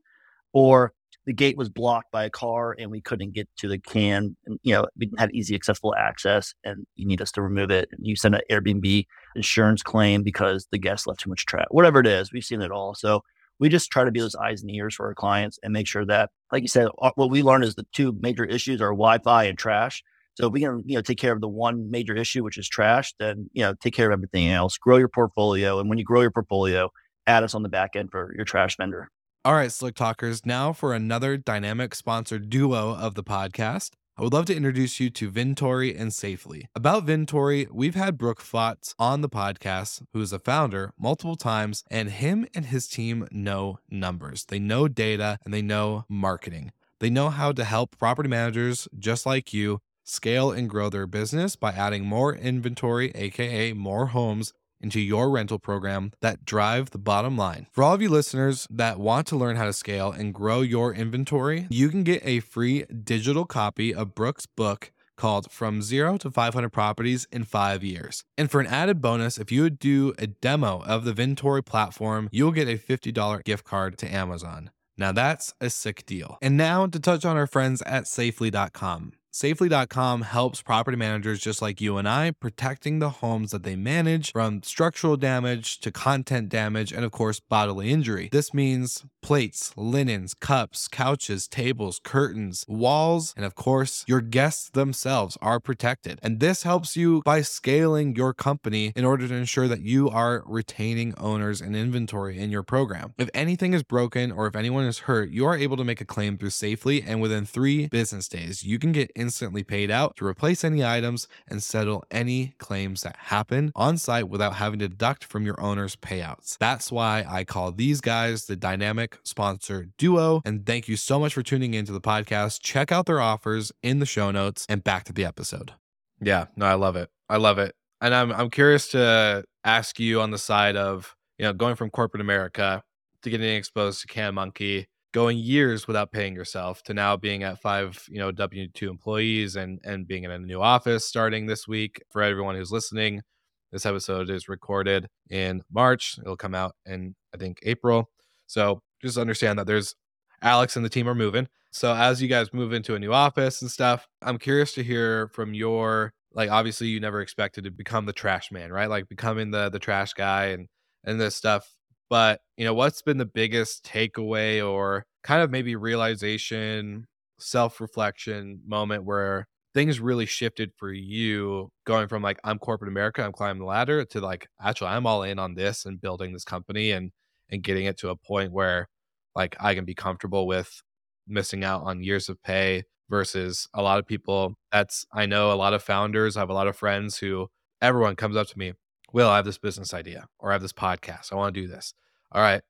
[0.51, 0.91] or
[1.27, 4.59] the gate was blocked by a car and we couldn't get to the can and
[4.63, 7.89] you know we didn't have easy accessible access and you need us to remove it
[7.91, 11.99] and you send an airbnb insurance claim because the guest left too much trash whatever
[11.99, 13.21] it is we've seen it all so
[13.59, 16.05] we just try to be those eyes and ears for our clients and make sure
[16.05, 19.59] that like you said what we learned is the two major issues are wi-fi and
[19.59, 20.01] trash
[20.35, 22.69] so if we can you know take care of the one major issue which is
[22.69, 26.05] trash then you know take care of everything else grow your portfolio and when you
[26.05, 26.89] grow your portfolio
[27.25, 29.09] add us on the back end for your trash vendor
[29.47, 33.91] all right, Slick Talkers, now for another dynamic sponsored duo of the podcast.
[34.17, 36.67] I would love to introduce you to Vintory and Safely.
[36.75, 41.85] About Vintory, we've had Brooke Flotz on the podcast, who is a founder, multiple times,
[41.89, 44.43] and him and his team know numbers.
[44.43, 46.73] They know data and they know marketing.
[46.99, 51.55] They know how to help property managers just like you scale and grow their business
[51.55, 57.37] by adding more inventory, aka more homes into your rental program that drive the bottom
[57.37, 57.67] line.
[57.71, 60.93] For all of you listeners that want to learn how to scale and grow your
[60.93, 66.31] inventory, you can get a free digital copy of Brooke's book called From Zero to
[66.31, 68.23] 500 Properties in Five Years.
[68.37, 72.29] And for an added bonus, if you would do a demo of the Vintory platform,
[72.31, 74.69] you'll get a $50 gift card to Amazon.
[74.97, 76.37] Now that's a sick deal.
[76.41, 79.13] And now to touch on our friends at safely.com.
[79.37, 84.31] Safely.com helps property managers just like you and I protecting the homes that they manage
[84.31, 88.29] from structural damage to content damage and, of course, bodily injury.
[88.31, 95.37] This means plates, linens, cups, couches, tables, curtains, walls, and of course, your guests themselves
[95.39, 96.17] are protected.
[96.23, 100.43] And this helps you by scaling your company in order to ensure that you are
[100.47, 103.13] retaining owners and inventory in your program.
[103.19, 106.05] If anything is broken or if anyone is hurt, you are able to make a
[106.05, 110.25] claim through Safely, and within three business days, you can get instantly paid out to
[110.25, 115.25] replace any items and settle any claims that happen on site without having to deduct
[115.25, 116.57] from your owner's payouts.
[116.59, 120.41] That's why I call these guys the dynamic sponsor duo.
[120.45, 122.61] And thank you so much for tuning into the podcast.
[122.61, 125.73] Check out their offers in the show notes and back to the episode.
[126.21, 127.09] Yeah, no, I love it.
[127.27, 127.75] I love it.
[127.99, 131.89] And I'm I'm curious to ask you on the side of, you know, going from
[131.89, 132.81] corporate America
[133.23, 134.87] to getting exposed to Can Monkey
[135.17, 139.79] going years without paying yourself to now being at five you know w2 employees and
[139.83, 142.03] and being in a new office starting this week.
[142.11, 143.23] For everyone who's listening
[143.71, 146.19] this episode is recorded in march.
[146.21, 148.11] It'll come out in i think april.
[148.45, 149.95] So just understand that there's
[150.43, 151.47] alex and the team are moving.
[151.71, 155.29] So as you guys move into a new office and stuff i'm curious to hear
[155.29, 158.87] from your like obviously you never expected to become the trash man right?
[158.87, 160.67] Like becoming the the trash guy and
[161.03, 161.67] and this stuff
[162.09, 167.07] but, you know, what's been the biggest takeaway or kind of maybe realization,
[167.39, 173.23] self reflection moment where things really shifted for you going from like, I'm corporate America,
[173.23, 176.45] I'm climbing the ladder to like, actually, I'm all in on this and building this
[176.45, 177.11] company and,
[177.49, 178.87] and getting it to a point where
[179.35, 180.81] like I can be comfortable with
[181.27, 184.55] missing out on years of pay versus a lot of people.
[184.71, 187.47] That's, I know a lot of founders, I have a lot of friends who
[187.81, 188.73] everyone comes up to me,
[189.13, 191.31] Will, I have this business idea or I have this podcast.
[191.31, 191.93] I want to do this.
[192.31, 192.61] All right.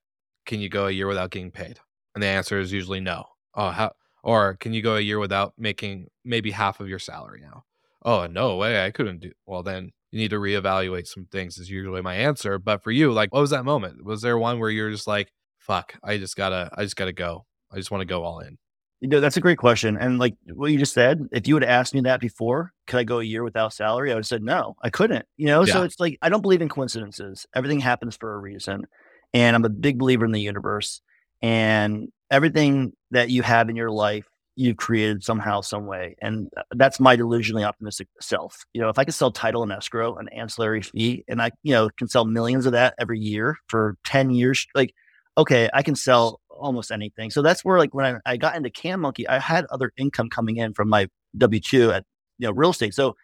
[0.46, 1.80] Can you go a year without getting paid?
[2.14, 3.26] And the answer is usually no.
[3.54, 3.92] Oh, how,
[4.24, 7.64] or can you go a year without making maybe half of your salary now?
[8.04, 8.86] Oh, no way.
[8.86, 9.32] I couldn't do.
[9.46, 12.60] Well, then you need to reevaluate some things is usually my answer.
[12.60, 14.06] But for you, like, what was that moment?
[14.06, 17.46] Was there one where you're just like, fuck, I just gotta, I just gotta go.
[17.72, 18.58] I just want to go all in.
[19.00, 19.96] You know, that's a great question.
[20.00, 22.98] And like what you just said, if you would have asked me that before, could
[22.98, 24.12] I go a year without salary?
[24.12, 25.26] I would have said no, I couldn't.
[25.38, 25.74] You know, yeah.
[25.74, 27.46] so it's like I don't believe in coincidences.
[27.56, 28.88] Everything happens for a reason.
[29.34, 31.02] And I'm a big believer in the universe.
[31.42, 36.16] And everything that you have in your life, you've created somehow, some way.
[36.22, 38.66] And uh, that's my delusionally optimistic self.
[38.74, 41.74] You know, if I could sell title and escrow, an ancillary fee, and I, you
[41.74, 44.94] know, can sell millions of that every year for 10 years, like,
[45.38, 47.32] okay, I can sell almost anything.
[47.32, 50.30] So that's where like when I, I got into Can Monkey, I had other income
[50.30, 52.06] coming in from my W two at
[52.38, 52.94] you know real estate.
[52.94, 53.16] So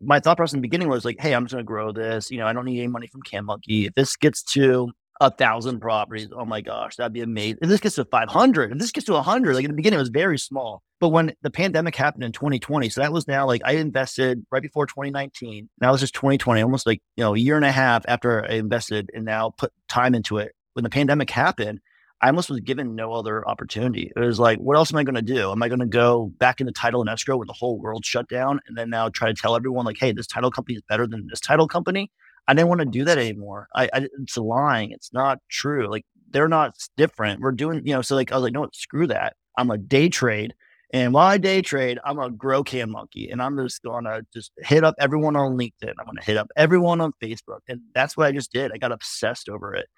[0.00, 2.30] my thought process in the beginning was like, hey, I'm just gonna grow this.
[2.30, 3.86] You know, I don't need any money from Can Monkey.
[3.86, 7.58] If this gets to a thousand properties, oh my gosh, that'd be amazing.
[7.60, 10.00] If this gets to 500, if this gets to 100, like in the beginning, it
[10.00, 10.82] was very small.
[10.98, 14.62] But when the pandemic happened in 2020, so that was now like I invested right
[14.62, 15.68] before 2019.
[15.80, 18.54] Now it's just 2020, almost like you know a year and a half after I
[18.54, 20.52] invested and now put time into it.
[20.72, 21.80] When the pandemic happened,
[22.22, 24.12] I almost was given no other opportunity.
[24.14, 25.52] It was like, what else am I going to do?
[25.52, 28.28] Am I going to go back into title and escrow when the whole world shut
[28.28, 31.06] down and then now try to tell everyone like, hey, this title company is better
[31.06, 32.10] than this title company?
[32.46, 33.68] I didn't want to do that anymore.
[33.74, 34.90] I, I it's lying.
[34.90, 35.88] It's not true.
[35.90, 37.40] Like they're not different.
[37.40, 39.36] We're doing, you know, so like I was like, no, screw that.
[39.56, 40.54] I'm a day trade.
[40.92, 44.52] And while I day trade, I'm a grow can monkey and I'm just gonna just
[44.58, 45.94] hit up everyone on LinkedIn.
[45.98, 47.60] I'm gonna hit up everyone on Facebook.
[47.68, 48.72] And that's what I just did.
[48.72, 49.88] I got obsessed over it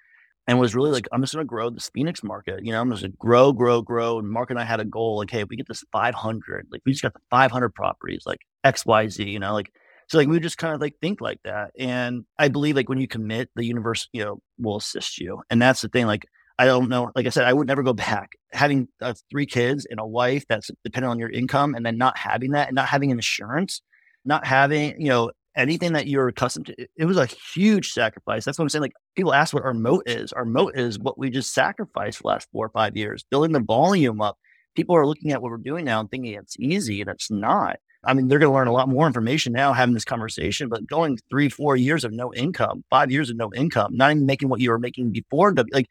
[0.47, 2.63] and was really like, I'm just gonna grow this Phoenix market.
[2.65, 4.19] You know, I'm just gonna grow, grow, grow.
[4.19, 6.81] And Mark and I had a goal, like, hey, if we get this 500, like
[6.85, 9.71] we just got the 500 properties, like XYZ, you know, like
[10.07, 11.71] so like we just kind of like think like that.
[11.79, 15.41] And I believe like when you commit, the universe, you know, will assist you.
[15.49, 16.05] And that's the thing.
[16.07, 16.25] Like
[16.59, 17.11] I don't know.
[17.15, 18.33] Like I said, I would never go back.
[18.51, 22.17] Having uh, three kids and a wife that's dependent on your income, and then not
[22.17, 23.81] having that, and not having insurance,
[24.23, 28.45] not having you know anything that you're accustomed to, it, was a huge sacrifice.
[28.45, 28.81] That's what I'm saying.
[28.81, 30.33] Like people ask what our moat is.
[30.33, 33.59] Our moat is what we just sacrificed the last four or five years, building the
[33.59, 34.37] volume up.
[34.75, 37.77] People are looking at what we're doing now and thinking it's easy, and it's not.
[38.05, 40.85] I mean, they're going to learn a lot more information now having this conversation, but
[40.85, 44.49] going three, four years of no income, five years of no income, not even making
[44.49, 45.87] what you were making before, like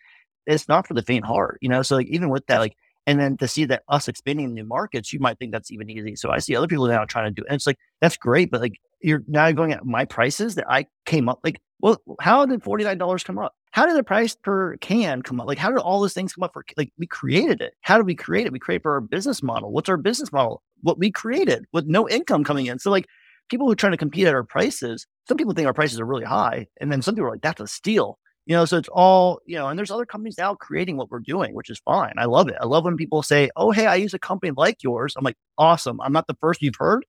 [0.46, 1.82] it's not for the faint heart, you know?
[1.82, 5.12] So like, even with that, like, and then to see that us expanding new markets,
[5.12, 6.14] you might think that's even easy.
[6.16, 7.48] So I see other people now trying to do, it.
[7.48, 8.50] and it's like, that's great.
[8.50, 12.46] But like, you're now going at my prices that I came up, like, well, how
[12.46, 13.54] did $49 come up?
[13.72, 15.46] How did the price per can come up?
[15.46, 17.74] Like, how did all those things come up for, like, we created it.
[17.80, 18.52] How did we create it?
[18.52, 19.72] We create for our business model.
[19.72, 20.62] What's our business model?
[20.82, 22.78] What we created with no income coming in.
[22.78, 23.06] So like,
[23.52, 26.06] people who are trying to compete at our prices, some people think our prices are
[26.06, 26.66] really high.
[26.80, 28.18] And then some people are like, that's a steal.
[28.46, 31.20] You know, so it's all, you know, and there's other companies now creating what we're
[31.20, 32.14] doing, which is fine.
[32.16, 32.56] I love it.
[32.60, 35.14] I love when people say, Oh, hey, I use a company like yours.
[35.16, 36.00] I'm like, awesome.
[36.00, 37.04] I'm not the first you've heard.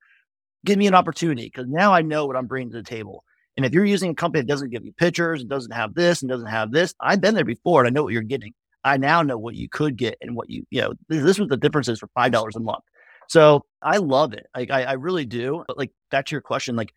[0.66, 3.24] Give me an opportunity because now I know what I'm bringing to the table.
[3.56, 6.22] And if you're using a company that doesn't give you pictures and doesn't have this
[6.22, 8.54] and doesn't have this, I've been there before and I know what you're getting.
[8.84, 11.50] I now know what you could get and what you, you know, this, this was
[11.50, 12.84] the differences for $5 a month.
[13.30, 14.48] So I love it.
[14.56, 15.64] Like I, I really do.
[15.68, 16.94] But like back to your question, like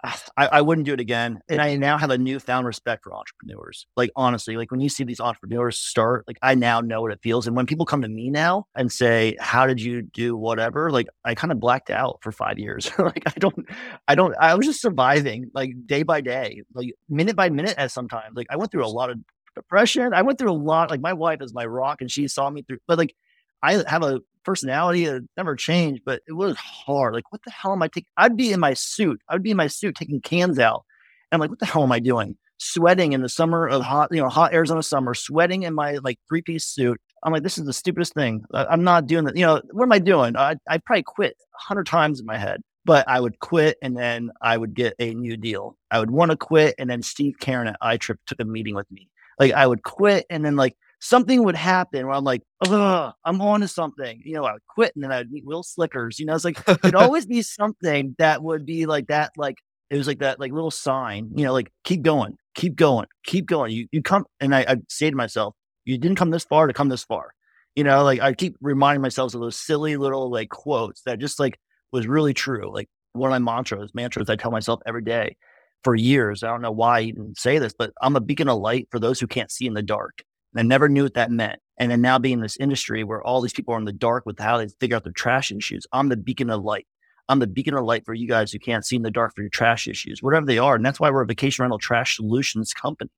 [0.36, 1.40] I, I wouldn't do it again.
[1.48, 3.86] And I now have a newfound respect for entrepreneurs.
[3.96, 7.20] Like honestly, like when you see these entrepreneurs start, like I now know what it
[7.22, 7.46] feels.
[7.46, 11.08] And when people come to me now and say, "How did you do whatever?" Like
[11.24, 12.90] I kind of blacked out for five years.
[12.98, 13.66] like I don't,
[14.06, 14.34] I don't.
[14.40, 17.74] I was just surviving, like day by day, like minute by minute.
[17.76, 19.18] As sometimes, like I went through a lot of
[19.54, 20.14] depression.
[20.14, 20.90] I went through a lot.
[20.90, 22.78] Like my wife is my rock, and she saw me through.
[22.86, 23.14] But like
[23.62, 27.12] I have a personality that never changed, but it was hard.
[27.12, 28.08] Like, what the hell am I taking?
[28.16, 29.20] I'd be in my suit.
[29.28, 30.86] I'd be in my suit taking cans out.
[31.30, 32.34] And I'm like, what the hell am I doing?
[32.56, 36.18] Sweating in the summer of hot, you know, hot Arizona summer, sweating in my like
[36.30, 36.98] three piece suit.
[37.22, 38.42] I'm like, this is the stupidest thing.
[38.54, 39.36] I, am not doing that.
[39.36, 40.34] You know, what am I doing?
[40.34, 43.98] I, I probably quit a hundred times in my head, but I would quit and
[43.98, 45.76] then I would get a new deal.
[45.90, 46.74] I would want to quit.
[46.78, 49.10] And then Steve Karen at iTrip took a meeting with me.
[49.38, 53.40] Like I would quit and then like something would happen where I'm like, oh, I'm
[53.40, 54.20] on to something.
[54.24, 56.18] You know, I would quit and then I'd meet Will Slickers.
[56.18, 59.56] You know, it's like it'd always be something that would be like that, like
[59.90, 63.46] it was like that like little sign, you know, like keep going, keep going, keep
[63.46, 63.72] going.
[63.72, 66.72] You you come and I, I'd say to myself, you didn't come this far to
[66.72, 67.32] come this far.
[67.74, 71.38] You know, like I keep reminding myself of those silly little like quotes that just
[71.38, 71.58] like
[71.92, 72.72] was really true.
[72.72, 75.36] Like one of my mantras, mantras I tell myself every day
[75.84, 76.42] for years.
[76.42, 78.98] I don't know why I even say this, but I'm a beacon of light for
[78.98, 80.22] those who can't see in the dark.
[80.56, 81.60] I never knew what that meant.
[81.78, 84.26] And then now being in this industry where all these people are in the dark
[84.26, 86.86] with how they figure out their trash issues, I'm the beacon of light.
[87.28, 89.42] I'm the beacon of light for you guys who can't see in the dark for
[89.42, 90.74] your trash issues, whatever they are.
[90.74, 93.10] And that's why we're a vacation rental trash solutions company.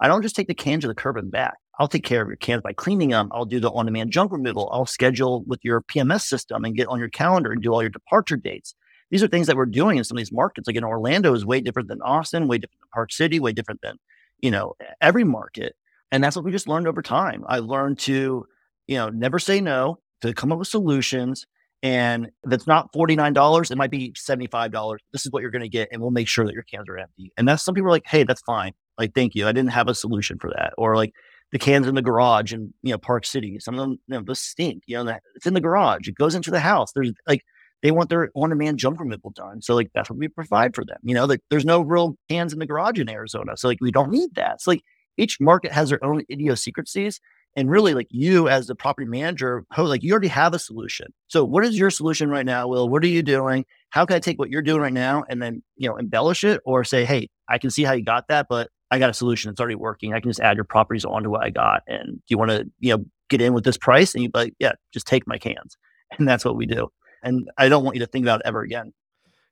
[0.00, 1.54] I don't just take the cans to the curb and back.
[1.78, 3.28] I'll take care of your cans by cleaning them.
[3.32, 4.70] I'll do the on demand junk removal.
[4.72, 7.90] I'll schedule with your PMS system and get on your calendar and do all your
[7.90, 8.74] departure dates.
[9.10, 10.66] These are things that we're doing in some of these markets.
[10.66, 13.80] Like in Orlando is way different than Austin, way different than Park City, way different
[13.82, 13.96] than,
[14.40, 15.76] you know, every market.
[16.12, 17.44] And that's what we just learned over time.
[17.48, 18.46] I learned to,
[18.86, 21.46] you know, never say no, to come up with solutions.
[21.82, 24.98] And if it's not $49, it might be $75.
[25.12, 25.88] This is what you're going to get.
[25.92, 27.32] And we'll make sure that your cans are empty.
[27.36, 28.72] And that's some people are like, hey, that's fine.
[28.98, 29.46] Like, thank you.
[29.46, 30.72] I didn't have a solution for that.
[30.78, 31.12] Or like
[31.52, 33.58] the cans in the garage in, you know, Park City.
[33.60, 36.08] Some of them, you know, the stink, you know, it's in the garage.
[36.08, 36.92] It goes into the house.
[36.92, 37.42] There's like,
[37.82, 39.60] they want their on-demand junk removal done.
[39.60, 40.98] So like that's what we provide for them.
[41.02, 43.56] You know, like there's no real cans in the garage in Arizona.
[43.56, 44.62] So like we don't need that.
[44.62, 44.82] So like
[45.16, 47.20] each market has their own idiosyncrasies.
[47.58, 51.06] And really, like you as the property manager, like you already have a solution.
[51.28, 52.86] So, what is your solution right now, Will?
[52.86, 53.64] What are you doing?
[53.88, 56.60] How can I take what you're doing right now and then, you know, embellish it
[56.66, 59.50] or say, hey, I can see how you got that, but I got a solution.
[59.50, 60.12] It's already working.
[60.12, 61.82] I can just add your properties onto what I got.
[61.86, 64.14] And do you want to, you know, get in with this price?
[64.14, 65.78] And you like, yeah, just take my cans.
[66.18, 66.88] And that's what we do.
[67.22, 68.92] And I don't want you to think about it ever again.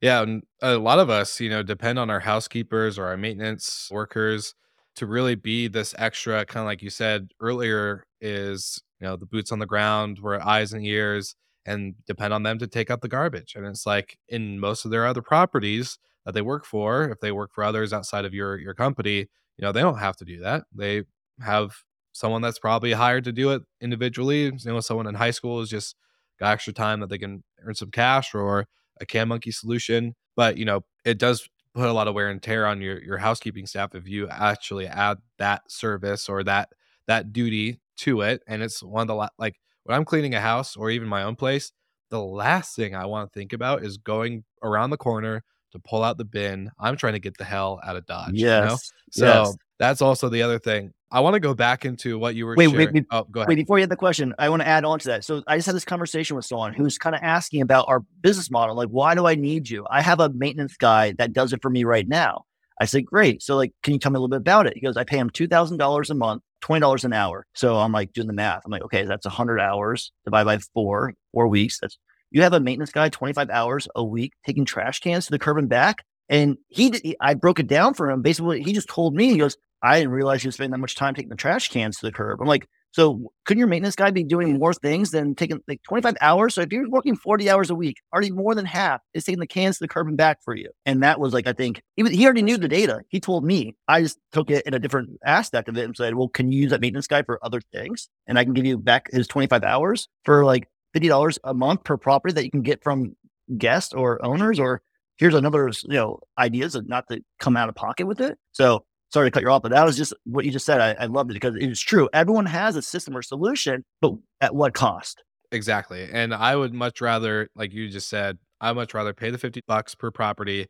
[0.01, 3.89] Yeah, and a lot of us, you know, depend on our housekeepers or our maintenance
[3.91, 4.55] workers
[4.97, 9.27] to really be this extra kind of like you said earlier is you know the
[9.27, 11.37] boots on the ground we're eyes and ears
[11.67, 14.91] and depend on them to take out the garbage and it's like in most of
[14.91, 18.59] their other properties that they work for if they work for others outside of your
[18.59, 19.27] your company
[19.57, 20.65] you know they don't have to do that.
[20.75, 21.03] They
[21.41, 21.75] have
[22.13, 25.69] someone that's probably hired to do it individually you know someone in high school is
[25.69, 25.97] just
[26.39, 28.67] got extra time that they can earn some cash or
[29.01, 32.43] a Can Monkey solution but you know it does put a lot of wear and
[32.43, 36.71] tear on your your housekeeping staff if you actually add that service or that
[37.07, 40.41] that duty to it and it's one of the la- like when i'm cleaning a
[40.41, 41.73] house or even my own place
[42.11, 46.03] the last thing i want to think about is going around the corner to pull
[46.03, 48.77] out the bin i'm trying to get the hell out of dodge yes you know?
[49.11, 49.57] so yes.
[49.79, 52.71] that's also the other thing i want to go back into what you were wait,
[52.71, 52.87] sharing.
[52.87, 53.49] wait, wait, oh go ahead.
[53.49, 55.25] Wait before you had the question i want to add on to that.
[55.25, 58.51] So i just had this conversation with someone who's kind of asking about our business
[58.51, 59.87] model like why do i need you?
[59.89, 62.45] I have a maintenance guy that does it for me right now.
[62.81, 63.43] I said great.
[63.43, 64.75] So like can you tell me a little bit about it?
[64.75, 67.47] He goes i pay him $2000 a month $20 an hour.
[67.55, 68.63] So i'm like doing the math.
[68.65, 71.79] I'm like okay that's 100 hours divided by four four weeks.
[71.81, 71.99] That's
[72.35, 75.57] you have a maintenance guy 25 hours a week taking trash cans to the curb
[75.57, 76.05] and back?
[76.29, 78.23] And he, he I broke it down for him.
[78.23, 81.15] Basically, he just told me, he goes, I didn't realize you spending that much time
[81.15, 82.41] taking the trash cans to the curb.
[82.41, 86.15] I'm like, so couldn't your maintenance guy be doing more things than taking like 25
[86.21, 86.55] hours?
[86.55, 89.47] So if you're working 40 hours a week, already more than half is taking the
[89.47, 90.71] cans to the curb and back for you.
[90.87, 93.01] And that was like, I think he, he already knew the data.
[93.09, 93.77] He told me.
[93.87, 96.63] I just took it in a different aspect of it and said, well, can you
[96.63, 98.09] use that maintenance guy for other things?
[98.27, 101.97] And I can give you back his 25 hours for like $50 a month per
[101.99, 103.17] property that you can get from
[103.59, 104.81] guests or owners or
[105.17, 108.85] here's another you know ideas of not to come out of pocket with it so
[109.15, 111.07] sorry to cut you off but that was just what you just said i, I
[111.07, 115.23] loved it because it's true everyone has a system or solution but at what cost
[115.53, 119.39] exactly and i would much rather like you just said i much rather pay the
[119.39, 120.67] 50 bucks per property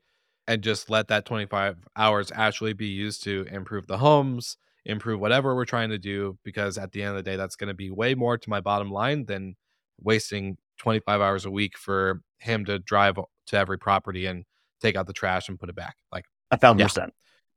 [0.46, 5.54] and just let that 25 hours actually be used to improve the homes improve whatever
[5.54, 7.90] we're trying to do because at the end of the day that's going to be
[7.90, 9.56] way more to my bottom line than
[10.00, 13.16] wasting 25 hours a week for him to drive
[13.46, 14.44] to every property and
[14.80, 15.96] take out the trash and put it back.
[16.12, 17.14] Like a thousand percent.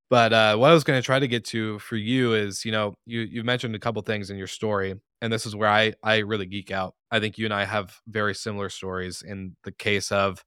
[0.09, 2.71] But uh, what I was going to try to get to for you is, you
[2.71, 5.93] know, you you mentioned a couple things in your story, and this is where I
[6.03, 6.95] I really geek out.
[7.11, 10.43] I think you and I have very similar stories in the case of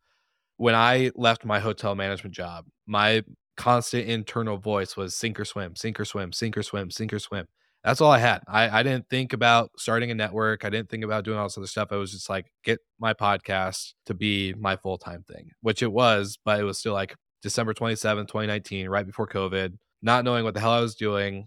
[0.57, 2.67] when I left my hotel management job.
[2.87, 3.23] My
[3.57, 7.19] constant internal voice was sink or swim, sink or swim, sink or swim, sink or
[7.19, 7.47] swim
[7.85, 8.43] that's all I had.
[8.47, 10.65] I, I didn't think about starting a network.
[10.65, 11.89] I didn't think about doing all this other stuff.
[11.91, 15.91] I was just like, get my podcast to be my full time thing, which it
[15.91, 20.55] was, but it was still like December 27, 2019, right before COVID, not knowing what
[20.55, 21.47] the hell I was doing,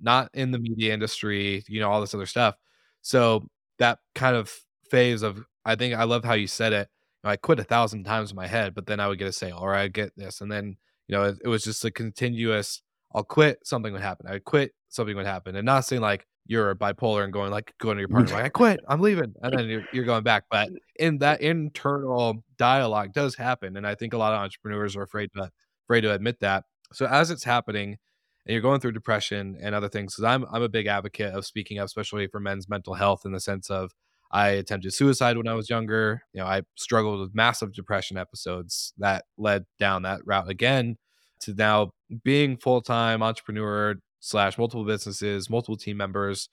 [0.00, 2.56] not in the media industry, you know, all this other stuff.
[3.02, 3.46] So
[3.78, 4.52] that kind of
[4.90, 6.88] phase of, I think I love how you said it.
[7.24, 9.58] I quit a thousand times in my head, but then I would get a sale
[9.60, 10.42] or I get this.
[10.42, 10.76] And then,
[11.08, 12.82] you know, it, it was just a continuous,
[13.14, 14.26] I'll quit, something would happen.
[14.26, 15.56] I would quit, something would happen.
[15.56, 18.48] And not saying like you're bipolar and going like going to your partner like I
[18.48, 20.44] quit, I'm leaving, and then you're, you're going back.
[20.50, 20.68] But
[20.98, 25.30] in that internal dialogue does happen, and I think a lot of entrepreneurs are afraid
[25.36, 25.50] to
[25.86, 26.64] afraid to admit that.
[26.92, 27.96] So as it's happening,
[28.46, 31.46] and you're going through depression and other things, because I'm I'm a big advocate of
[31.46, 33.92] speaking up, especially for men's mental health, in the sense of
[34.30, 36.22] I attempted suicide when I was younger.
[36.32, 40.96] You know, I struggled with massive depression episodes that led down that route again
[41.40, 41.92] to now
[42.22, 43.94] being full time entrepreneur,
[44.24, 46.48] slash multiple businesses, multiple team members.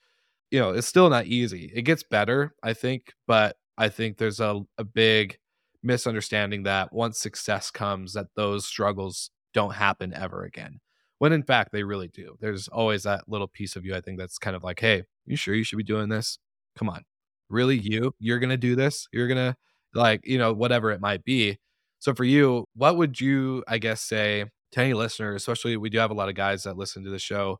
[0.50, 1.72] You know, it's still not easy.
[1.74, 5.38] It gets better, I think, but I think there's a, a big
[5.82, 10.80] misunderstanding that once success comes, that those struggles don't happen ever again.
[11.18, 12.36] When in fact they really do.
[12.40, 15.36] There's always that little piece of you, I think, that's kind of like, hey, you
[15.36, 16.38] sure you should be doing this?
[16.76, 17.04] Come on.
[17.48, 18.14] Really, you?
[18.18, 19.08] You're gonna do this?
[19.12, 19.56] You're gonna
[19.94, 21.58] like, you know, whatever it might be.
[22.00, 25.98] So for you, what would you, I guess, say to any listener, especially we do
[25.98, 27.58] have a lot of guys that listen to the show,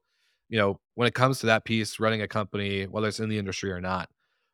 [0.49, 3.39] you know, when it comes to that piece, running a company, whether it's in the
[3.39, 4.09] industry or not,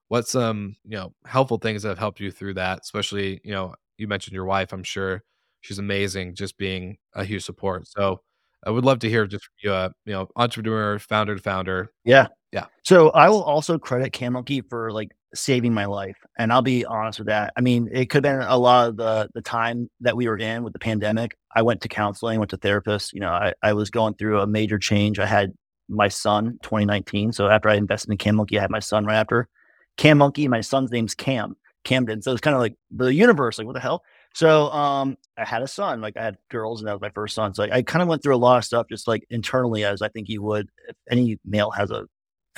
[0.08, 2.80] what's some, you know, helpful things that have helped you through that?
[2.82, 5.22] Especially, you know, you mentioned your wife, I'm sure
[5.60, 7.88] she's amazing, just being a huge support.
[7.88, 8.20] So
[8.66, 11.90] I would love to hear just from you, uh, you know, entrepreneur, founder to founder.
[12.04, 12.28] Yeah.
[12.52, 12.66] Yeah.
[12.82, 16.16] So I will also credit Can Monkey for like saving my life.
[16.38, 17.52] And I'll be honest with that.
[17.56, 20.38] I mean, it could have been a lot of the the time that we were
[20.38, 21.36] in with the pandemic.
[21.54, 23.12] I went to counseling, went to therapists.
[23.12, 25.18] You know, I, I was going through a major change.
[25.18, 25.52] I had
[25.88, 27.32] my son 2019.
[27.32, 29.48] So after I invested in Can Monkey, I had my son right after.
[29.96, 32.22] Can Monkey, my son's name's Cam, Camden.
[32.22, 34.02] So it's kind of like the universe, like what the hell?
[34.34, 37.34] So um I had a son, like I had girls and that was my first
[37.34, 37.54] son.
[37.54, 40.02] So I, I kind of went through a lot of stuff just like internally as
[40.02, 42.06] I think you would if any male has a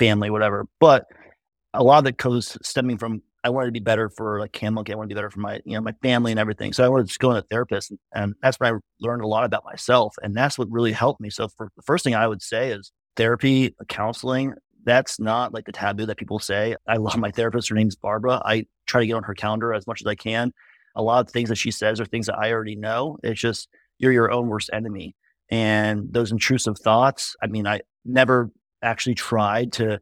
[0.01, 0.67] family, whatever.
[0.79, 1.05] But
[1.73, 4.73] a lot of it goes stemming from I wanted to be better for like Can
[4.73, 4.93] Monkey.
[4.93, 6.73] I want to be better for my, you know, my family and everything.
[6.73, 7.89] So I wanted to go to a therapist.
[7.89, 10.15] And, and that's when I learned a lot about myself.
[10.21, 11.29] And that's what really helped me.
[11.29, 15.71] So for the first thing I would say is therapy, counseling, that's not like the
[15.71, 16.75] taboo that people say.
[16.87, 17.69] I love my therapist.
[17.69, 18.41] Her name's Barbara.
[18.45, 20.53] I try to get on her calendar as much as I can.
[20.95, 23.17] A lot of things that she says are things that I already know.
[23.23, 25.15] It's just you're your own worst enemy.
[25.49, 29.99] And those intrusive thoughts, I mean, I never actually tried to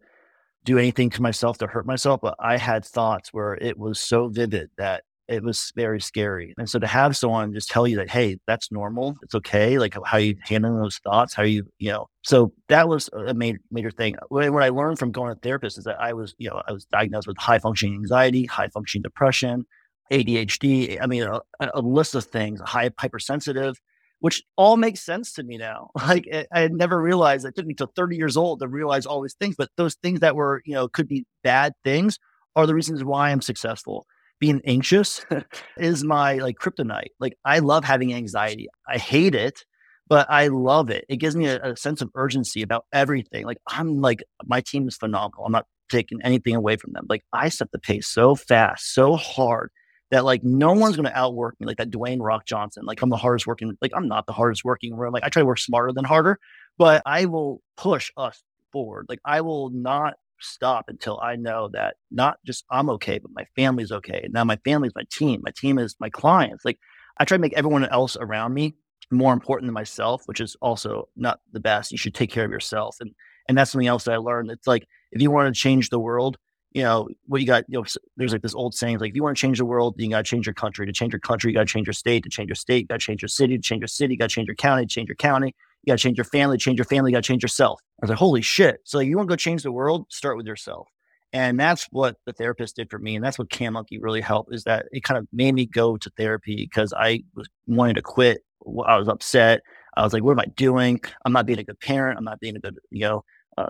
[0.66, 4.28] do anything to myself to hurt myself, but I had thoughts where it was so
[4.28, 6.56] vivid that it was very scary.
[6.58, 9.96] And so to have someone just tell you that, hey, that's normal, it's okay, like
[10.04, 13.92] how you handle those thoughts, how you, you know, so that was a major, major
[13.92, 14.16] thing.
[14.30, 16.86] What I learned from going to therapist is that I was, you know, I was
[16.86, 19.66] diagnosed with high functioning anxiety, high functioning depression,
[20.12, 20.98] ADHD.
[21.00, 21.42] I mean, a,
[21.76, 23.80] a list of things, high hypersensitive,
[24.20, 25.90] which all makes sense to me now.
[26.10, 29.22] Like I had never realized it took me till 30 years old to realize all
[29.22, 32.18] these things, but those things that were, you know, could be bad things
[32.56, 34.08] are the reasons why I'm successful.
[34.40, 35.24] Being anxious
[35.78, 37.10] is my like kryptonite.
[37.20, 38.68] Like I love having anxiety.
[38.88, 39.66] I hate it,
[40.08, 41.06] but I love it.
[41.10, 43.46] It gives me a, a sense of urgency about everything.
[43.46, 45.46] Like I'm like my team is phenomenal.
[45.46, 47.06] I'm not taking anything away from them.
[47.08, 49.70] Like I set the pace so fast, so hard
[50.12, 52.86] that like no one's going to outwork me like that Dwayne Rock Johnson.
[52.86, 55.14] Like I'm the hardest working, like I'm not the hardest working room.
[55.14, 56.40] Like I try to work smarter than harder,
[56.78, 59.06] but I will push us forward.
[59.10, 63.46] Like I will not stop until I know that not just I'm okay, but my
[63.56, 64.28] family's okay.
[64.32, 65.42] Now my family's my team.
[65.44, 66.66] My team is my clients.
[66.66, 66.80] Like
[67.18, 68.76] I try to make everyone else around me
[69.12, 71.92] more important than myself, which is also not the best.
[71.92, 72.98] You should take care of yourself.
[73.00, 73.12] And
[73.48, 74.52] and that's something else that I learned.
[74.52, 76.38] It's like if you want to change the world,
[76.72, 77.86] you know, what you got, you know,
[78.18, 80.18] there's like this old saying, like, if you want to change the world, you got
[80.18, 80.86] to change your country.
[80.86, 82.24] To change your country, you got to change your state.
[82.24, 83.58] To change your state, you got to change your city.
[83.58, 84.86] To change your city, you got to change your county.
[84.86, 86.58] To change your county, you got to change your family.
[86.58, 87.80] To change your family, you got to change yourself.
[88.02, 88.82] I was like, holy shit.
[88.84, 90.06] So, like, you want to go change the world?
[90.10, 90.88] Start with yourself.
[91.34, 93.16] And that's what the therapist did for me.
[93.16, 95.98] And that's what Can Monkey really helped is that it kind of made me go
[95.98, 98.42] to therapy because I was wanting to quit.
[98.86, 99.62] I was upset.
[99.96, 101.02] I was like, what am I doing?
[101.26, 102.18] I'm not being a good parent.
[102.18, 103.24] I'm not being a good, you know,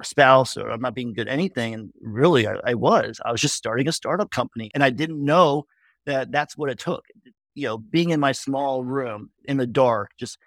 [0.04, 1.74] spouse or I'm not being good at anything.
[1.74, 3.20] And really, I, I, was.
[3.24, 5.66] I was just starting a startup company, and I didn't know
[6.06, 7.06] that that's what it took.
[7.56, 10.38] You know, being in my small room in the dark, just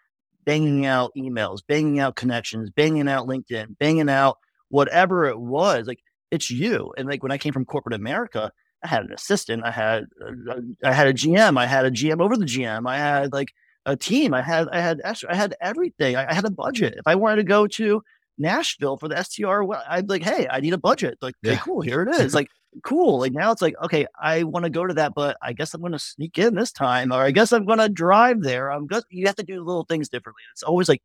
[0.45, 4.39] banging out emails, banging out connections, banging out LinkedIn, banging out
[4.69, 5.87] whatever it was.
[5.87, 6.93] Like it's you.
[6.97, 8.51] And like when I came from corporate America,
[8.83, 12.21] I had an assistant, I had uh, I had a GM, I had a GM
[12.21, 13.53] over the GM, I had like
[13.87, 16.17] a team, I had I had I had everything.
[16.17, 16.95] I had a budget.
[16.97, 18.03] If I wanted to go to
[18.39, 19.63] Nashville for the STR.
[19.63, 19.83] Well.
[19.89, 21.19] I'd like, hey, I need a budget.
[21.21, 21.53] Like, yeah.
[21.53, 22.35] okay, cool, here it is.
[22.35, 22.49] Like,
[22.85, 23.19] cool.
[23.19, 25.81] Like now it's like, okay, I want to go to that, but I guess I'm
[25.81, 28.71] going to sneak in this time, or I guess I'm going to drive there.
[28.71, 30.43] I'm just, you have to do little things differently.
[30.53, 31.03] It's always like,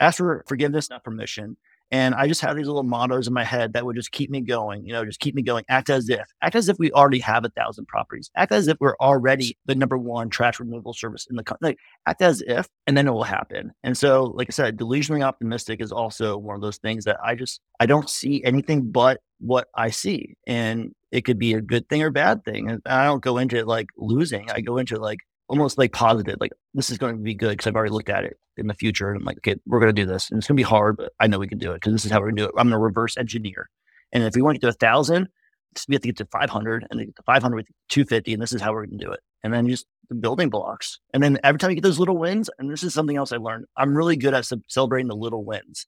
[0.00, 1.56] ask for forgiveness, not permission.
[1.90, 4.40] And I just had these little mottos in my head that would just keep me
[4.40, 5.64] going, you know, just keep me going.
[5.68, 8.30] Act as if, act as if we already have a thousand properties.
[8.36, 11.68] Act as if we're already the number one trash removal service in the country.
[11.68, 13.72] Like, act as if, and then it will happen.
[13.84, 17.34] And so, like I said, delusionally optimistic is also one of those things that I
[17.34, 20.34] just, I don't see anything but what I see.
[20.46, 22.70] And it could be a good thing or bad thing.
[22.70, 24.50] And I don't go into it like losing.
[24.50, 27.66] I go into like almost like positive, like this is going to be good because
[27.66, 29.10] I've already looked at it in the future.
[29.10, 30.30] And I'm like, okay, we're going to do this.
[30.30, 32.04] And it's going to be hard, but I know we can do it because this
[32.04, 32.54] is how we're going to do it.
[32.56, 33.68] I'm going to reverse engineer.
[34.12, 35.28] And if we want to get to a thousand,
[35.88, 38.32] we have to get to 500 and to get to 500 with 250.
[38.32, 39.20] And this is how we're going to do it.
[39.42, 41.00] And then just the building blocks.
[41.12, 43.36] And then every time you get those little wins, and this is something else I
[43.36, 45.86] learned, I'm really good at celebrating the little wins.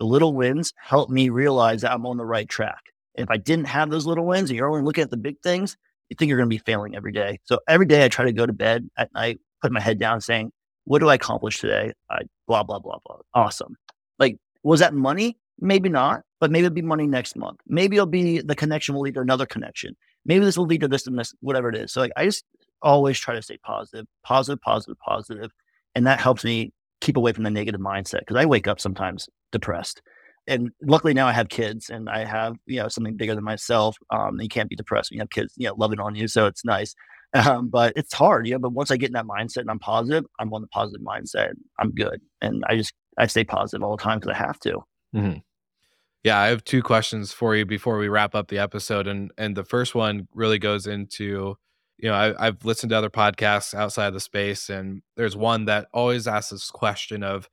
[0.00, 2.80] The little wins help me realize that I'm on the right track.
[3.14, 5.76] If I didn't have those little wins and you're only looking at the big things,
[6.08, 7.40] you think you're going to be failing every day.
[7.44, 10.20] So every day I try to go to bed at night, put my head down
[10.20, 10.52] saying,
[10.84, 11.92] what do I accomplish today?
[12.10, 13.18] I, blah, blah, blah, blah.
[13.34, 13.76] Awesome.
[14.18, 15.38] Like, was that money?
[15.60, 17.58] Maybe not, but maybe it'll be money next month.
[17.66, 19.96] Maybe it'll be the connection will lead to another connection.
[20.24, 21.92] Maybe this will lead to this and this, whatever it is.
[21.92, 22.44] So like, I just
[22.80, 25.50] always try to stay positive, positive, positive, positive.
[25.94, 29.28] And that helps me keep away from the negative mindset because I wake up sometimes
[29.52, 30.00] depressed
[30.48, 33.96] and luckily now I have kids and I have, you know, something bigger than myself.
[34.10, 36.26] Um, you can't be depressed when you have kids, you know, loving on you.
[36.26, 36.94] So it's nice.
[37.34, 39.78] Um, but it's hard, you know, but once I get in that mindset and I'm
[39.78, 41.50] positive, I'm on the positive mindset.
[41.78, 42.22] I'm good.
[42.40, 44.78] And I just, I stay positive all the time because I have to.
[45.14, 45.40] Mm-hmm.
[46.24, 46.38] Yeah.
[46.38, 49.06] I have two questions for you before we wrap up the episode.
[49.06, 51.56] And, and the first one really goes into,
[51.98, 55.88] you know, I, I've listened to other podcasts outside the space and there's one that
[55.92, 57.46] always asks this question of,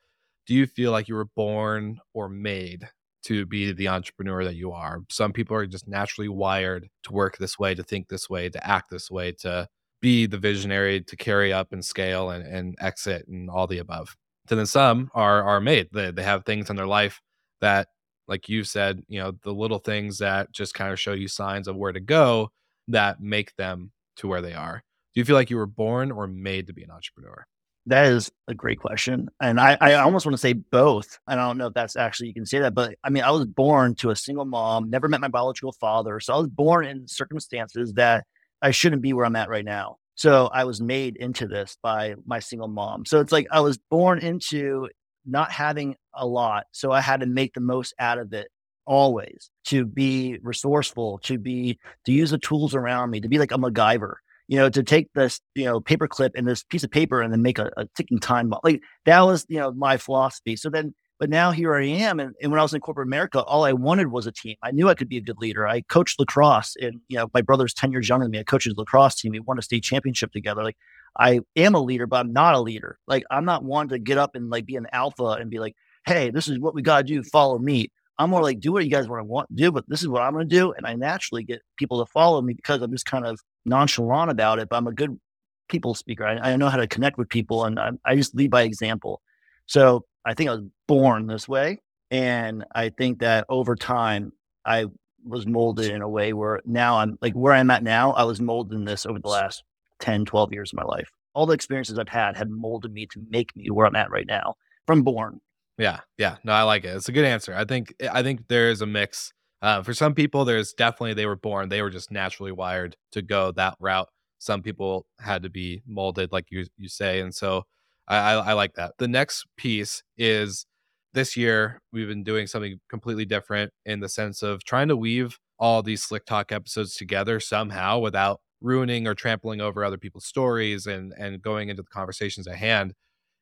[0.47, 2.87] do you feel like you were born or made
[3.23, 4.99] to be the entrepreneur that you are?
[5.09, 8.67] Some people are just naturally wired to work this way, to think this way, to
[8.67, 9.67] act this way, to
[10.01, 14.15] be the visionary, to carry up and scale and, and exit and all the above.
[14.49, 15.89] And then some are are made.
[15.91, 17.21] They they have things in their life
[17.61, 17.87] that,
[18.27, 21.67] like you said, you know, the little things that just kind of show you signs
[21.67, 22.51] of where to go.
[22.87, 24.83] that make them to where they are?
[25.13, 27.45] Do you feel like you were born or made to be an entrepreneur?
[27.87, 29.29] That is a great question.
[29.39, 31.19] And I, I almost want to say both.
[31.27, 33.45] I don't know if that's actually, you can say that, but I mean, I was
[33.45, 36.19] born to a single mom, never met my biological father.
[36.19, 38.25] So I was born in circumstances that
[38.61, 39.97] I shouldn't be where I'm at right now.
[40.15, 43.05] So I was made into this by my single mom.
[43.05, 44.89] So it's like I was born into
[45.25, 46.65] not having a lot.
[46.71, 48.47] So I had to make the most out of it
[48.87, 53.51] always to be resourceful, to be, to use the tools around me, to be like
[53.51, 54.15] a MacGyver
[54.47, 57.33] you know, to take this, you know, paper clip and this piece of paper and
[57.33, 58.59] then make a, a ticking time bomb.
[58.63, 60.55] Like that was, you know, my philosophy.
[60.55, 62.19] So then, but now here I am.
[62.19, 64.55] And, and when I was in corporate America, all I wanted was a team.
[64.61, 65.67] I knew I could be a good leader.
[65.67, 68.39] I coached lacrosse and, you know, my brother's 10 years younger than me.
[68.39, 69.31] I coached his lacrosse team.
[69.31, 70.63] We won a state championship together.
[70.63, 70.77] Like
[71.17, 72.99] I am a leader, but I'm not a leader.
[73.07, 75.75] Like I'm not one to get up and like be an alpha and be like,
[76.05, 77.23] Hey, this is what we got to do.
[77.23, 77.89] Follow me.
[78.17, 80.33] I'm more like, do what you guys want to do, but this is what I'm
[80.33, 80.71] going to do.
[80.71, 84.59] And I naturally get people to follow me because I'm just kind of nonchalant about
[84.59, 85.19] it, but I'm a good
[85.67, 86.25] people speaker.
[86.25, 89.21] I, I know how to connect with people and I, I just lead by example.
[89.65, 91.81] So I think I was born this way.
[92.11, 94.31] And I think that over time,
[94.63, 94.85] I
[95.25, 98.39] was molded in a way where now I'm like where I'm at now, I was
[98.39, 99.63] molded in this over the last
[99.99, 101.09] 10, 12 years of my life.
[101.33, 104.27] All the experiences I've had have molded me to make me where I'm at right
[104.27, 104.55] now
[104.85, 105.41] from born.
[105.77, 106.37] Yeah, yeah.
[106.43, 106.95] No, I like it.
[106.95, 107.53] It's a good answer.
[107.53, 109.33] I think I think there is a mix
[109.65, 113.23] uh, for some people, there's definitely they were born, they were just naturally wired to
[113.23, 114.07] go that route.
[114.37, 117.63] Some people had to be molded, like you you say, and so
[118.07, 118.93] I, I, like that.
[118.99, 120.67] The next piece is
[121.15, 125.39] this year we've been doing something completely different in the sense of trying to weave
[125.57, 130.85] all these slick talk episodes together somehow without ruining or trampling over other people's stories
[130.85, 132.93] and and going into the conversations at hand.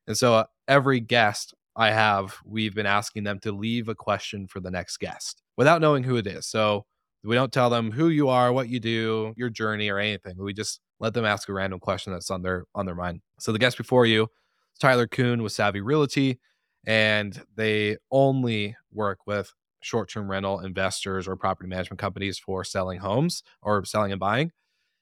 [0.08, 4.48] And so uh, every guest I have, we've been asking them to leave a question
[4.48, 6.46] for the next guest without knowing who it is.
[6.46, 6.86] So
[7.24, 10.36] we don't tell them who you are, what you do, your journey, or anything.
[10.38, 13.22] We just let them ask a random question that's on their on their mind.
[13.40, 14.28] So the guest before you,
[14.80, 16.40] Tyler Kuhn with Savvy Realty,
[16.86, 23.44] and they only work with short-term rental investors or property management companies for selling homes
[23.62, 24.52] or selling and buying.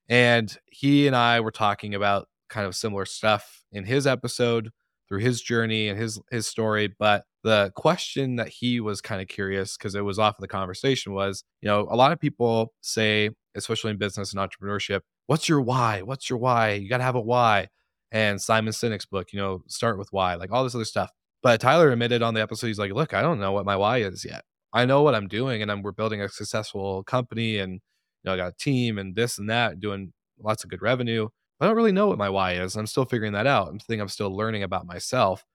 [0.10, 4.72] And he and I were talking about kind of similar stuff in his episode
[5.12, 9.28] through his journey and his his story but the question that he was kind of
[9.28, 12.72] curious because it was off of the conversation was you know a lot of people
[12.80, 16.02] say especially in business and entrepreneurship what's your why?
[16.02, 16.74] What's your why?
[16.74, 17.68] You got to have a why.
[18.12, 21.10] And simon sinek's book you know start with why like all this other stuff.
[21.44, 24.00] But tyler admitted on the episode he's like look i don't know what my why
[24.00, 24.44] is yet.
[24.74, 27.80] I know what i'm doing and I'm, we're building a successful company and you
[28.26, 31.30] know i got a team and this and that doing lots of good revenue
[31.62, 32.76] I don't really know what my why is.
[32.76, 33.68] I'm still figuring that out.
[33.68, 35.46] I'm think I'm still learning about myself.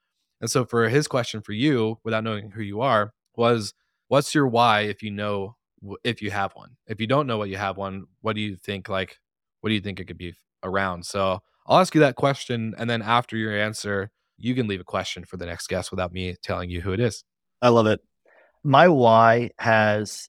[0.40, 3.74] And so for his question for you, without knowing who you are, was
[4.07, 5.57] what's your why if you know
[6.04, 6.70] if you have one?
[6.86, 9.18] If you don't know what you have one, what do you think like
[9.61, 11.04] what do you think it could be around?
[11.04, 14.84] So I'll ask you that question and then after your answer, you can leave a
[14.84, 17.24] question for the next guest without me telling you who it is.
[17.61, 18.00] I love it.
[18.62, 20.28] My why has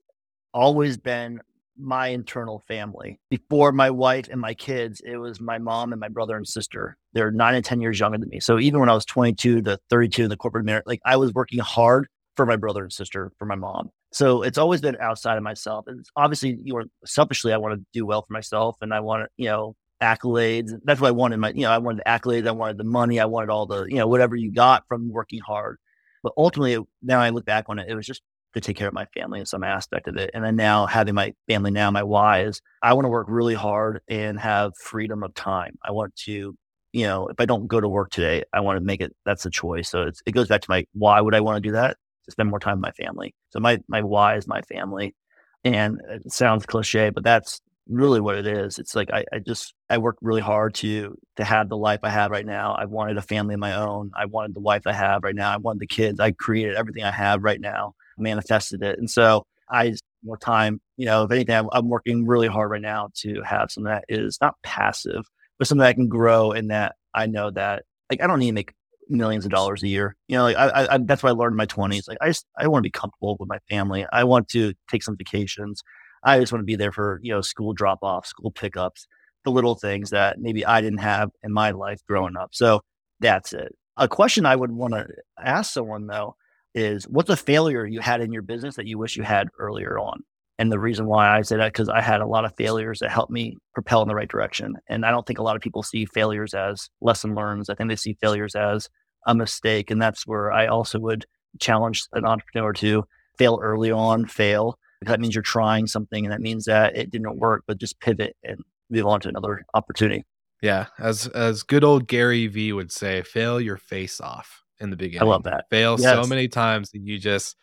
[0.54, 1.42] always been
[1.80, 3.20] my internal family.
[3.30, 6.98] Before my wife and my kids, it was my mom and my brother and sister.
[7.14, 8.40] They're nine and 10 years younger than me.
[8.40, 11.34] So even when I was 22 to 32 in the corporate America, like I was
[11.34, 13.90] working hard for my brother and sister, for my mom.
[14.12, 15.86] So it's always been outside of myself.
[15.88, 19.24] And obviously, you know, selfishly, I want to do well for myself and I want,
[19.24, 20.72] to, you know, accolades.
[20.84, 21.38] That's what I wanted.
[21.38, 22.48] My, you know, I wanted the accolades.
[22.48, 23.20] I wanted the money.
[23.20, 25.78] I wanted all the, you know, whatever you got from working hard.
[26.24, 28.22] But ultimately, now I look back on it, it was just
[28.54, 30.32] to take care of my family in some aspect of it.
[30.34, 33.54] And then now having my family now, my why is I want to work really
[33.54, 35.78] hard and have freedom of time.
[35.84, 36.56] I want to,
[36.94, 39.46] you know, if I don't go to work today, I want to make it that's
[39.46, 39.90] a choice.
[39.90, 41.98] So it goes back to my why would I want to do that?
[42.26, 43.34] To spend more time with my family.
[43.50, 45.16] So my my why is my family.
[45.64, 48.80] And it sounds cliche, but that's really what it is.
[48.80, 52.10] It's like I, I just I worked really hard to to have the life I
[52.10, 52.74] have right now.
[52.74, 54.12] I wanted a family of my own.
[54.16, 55.52] I wanted the wife I have right now.
[55.52, 56.20] I wanted the kids.
[56.20, 59.00] I created everything I have right now manifested it.
[59.00, 62.82] And so I more time, you know, if anything, I'm, I'm, working really hard right
[62.82, 65.26] now to have something that is not passive,
[65.58, 68.48] but something that I can grow and that I know that like I don't need
[68.48, 68.74] to make
[69.10, 70.16] millions of dollars a year.
[70.28, 72.08] You know, like I, I that's what I learned in my twenties.
[72.08, 74.06] Like I just I want to be comfortable with my family.
[74.12, 75.82] I want to take some vacations.
[76.24, 79.08] I just want to be there for you know school drop offs, school pickups,
[79.46, 82.50] the little things that maybe I didn't have in my life growing up.
[82.54, 82.82] So
[83.20, 83.76] that's it.
[83.98, 85.08] A question I would want to
[85.44, 86.36] ask someone though
[86.78, 89.98] is what's a failure you had in your business that you wish you had earlier
[89.98, 90.24] on?
[90.60, 93.12] And the reason why I say that because I had a lot of failures that
[93.12, 94.76] helped me propel in the right direction.
[94.88, 97.70] And I don't think a lot of people see failures as lesson learns.
[97.70, 98.90] I think they see failures as
[99.26, 99.92] a mistake.
[99.92, 101.26] And that's where I also would
[101.60, 103.06] challenge an entrepreneur to
[103.38, 107.38] fail early on, fail, That means you're trying something and that means that it didn't
[107.38, 108.60] work, but just pivot and
[108.90, 110.26] move on to another opportunity.
[110.62, 110.88] Yeah.
[110.98, 115.28] As as good old Gary Vee would say, fail your face off in the beginning.
[115.28, 115.66] I love that.
[115.70, 116.14] Fail yes.
[116.14, 117.56] so many times that you just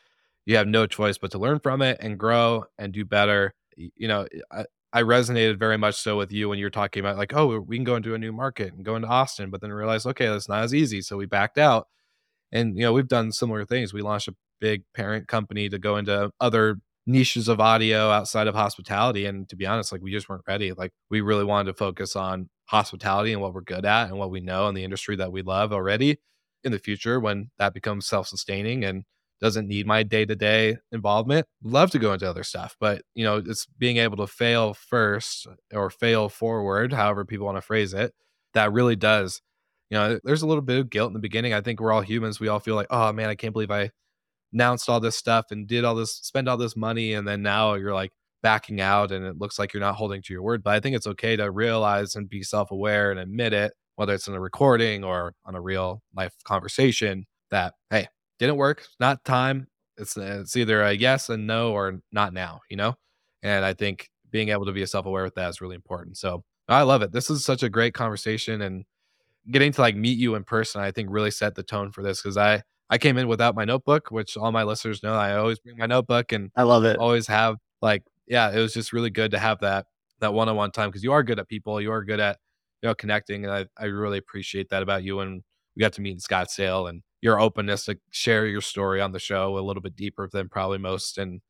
[0.46, 3.54] you have no choice but to learn from it and grow and do better.
[3.76, 7.34] You know, I, I resonated very much so with you when you're talking about like,
[7.34, 10.06] oh, we can go into a new market and go into Austin, but then realize,
[10.06, 11.00] okay, that's not as easy.
[11.00, 11.88] So we backed out.
[12.52, 13.92] And you know, we've done similar things.
[13.92, 18.54] We launched a big parent company to go into other niches of audio outside of
[18.54, 19.26] hospitality.
[19.26, 20.72] And to be honest, like we just weren't ready.
[20.72, 24.30] Like we really wanted to focus on hospitality and what we're good at and what
[24.30, 26.18] we know in the industry that we love already
[26.64, 29.04] in the future when that becomes self-sustaining and
[29.40, 33.66] doesn't need my day-to-day involvement love to go into other stuff but you know it's
[33.78, 38.14] being able to fail first or fail forward however people want to phrase it
[38.54, 39.42] that really does
[39.90, 41.52] you know there's a little bit of guilt in the beginning.
[41.52, 42.40] I think we're all humans.
[42.40, 43.90] We all feel like oh man i can't believe i
[44.52, 47.74] announced all this stuff and did all this spend all this money and then now
[47.74, 48.12] you're like
[48.42, 50.94] backing out and it looks like you're not holding to your word but i think
[50.94, 55.04] it's okay to realize and be self-aware and admit it whether it's in a recording
[55.04, 59.66] or on a real life conversation, that, hey, didn't work, not time.
[59.96, 62.94] It's, uh, it's either a yes and no or not now, you know?
[63.42, 66.16] And I think being able to be self aware with that is really important.
[66.16, 67.12] So I love it.
[67.12, 68.84] This is such a great conversation and
[69.50, 72.22] getting to like meet you in person, I think really set the tone for this
[72.22, 75.58] because I, I came in without my notebook, which all my listeners know I always
[75.58, 76.98] bring my notebook and I love it.
[76.98, 79.86] Always have like, yeah, it was just really good to have that
[80.20, 82.38] that one on one time because you are good at people, you are good at
[82.84, 83.46] you know, connecting.
[83.46, 85.20] And I, I really appreciate that about you.
[85.20, 85.42] And
[85.74, 89.18] we got to meet in Scottsdale and your openness to share your story on the
[89.18, 91.16] show a little bit deeper than probably most.
[91.16, 91.40] And,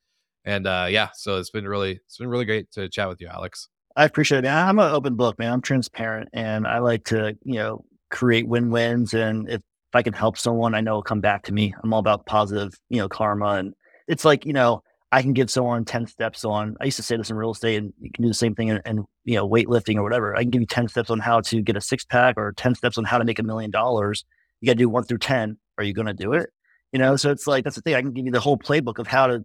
[0.44, 3.26] and uh, yeah, so it's been really, it's been really great to chat with you,
[3.26, 3.68] Alex.
[3.96, 4.48] I appreciate it.
[4.48, 5.52] I'm an open book, man.
[5.52, 9.12] I'm transparent and I like to, you know, create win-wins.
[9.12, 11.74] And if, if I can help someone, I know it'll come back to me.
[11.82, 13.54] I'm all about positive, you know, karma.
[13.54, 13.74] And
[14.06, 14.84] it's like, you know,
[15.14, 17.76] I can give someone 10 steps on, I used to say this in real estate
[17.76, 20.34] and you can do the same thing in, you know, weightlifting or whatever.
[20.34, 22.74] I can give you 10 steps on how to get a six pack or 10
[22.74, 24.24] steps on how to make a million dollars.
[24.60, 25.56] You got to do one through 10.
[25.78, 26.50] Are you going to do it?
[26.90, 27.94] You know, so it's like, that's the thing.
[27.94, 29.44] I can give you the whole playbook of how to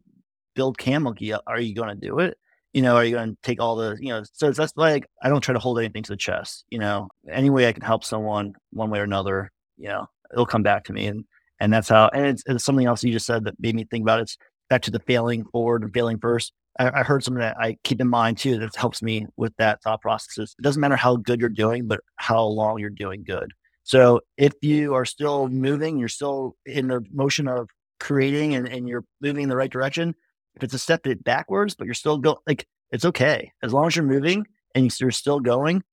[0.56, 1.34] build Can Monkey.
[1.34, 2.36] Are you going to do it?
[2.74, 5.30] You know, are you going to take all the, you know, so that's like, I
[5.30, 8.04] don't try to hold anything to the chest, you know, any way I can help
[8.04, 11.06] someone one way or another, you know, it'll come back to me.
[11.06, 11.26] And,
[11.60, 14.02] and that's how, and it's, it's something else you just said that made me think
[14.02, 14.24] about it.
[14.24, 14.38] It's
[14.70, 16.54] back to the failing forward and failing first.
[16.80, 19.82] I, I heard something that I keep in mind too that helps me with that
[19.82, 20.56] thought process.
[20.58, 23.52] It doesn't matter how good you're doing, but how long you're doing good.
[23.84, 28.88] So if you are still moving, you're still in the motion of creating and, and
[28.88, 30.16] you're moving in the right direction.
[30.56, 33.52] If it's a step backwards, but you're still going, like it's okay.
[33.64, 34.46] As long as you're moving
[34.76, 35.84] and you're still going,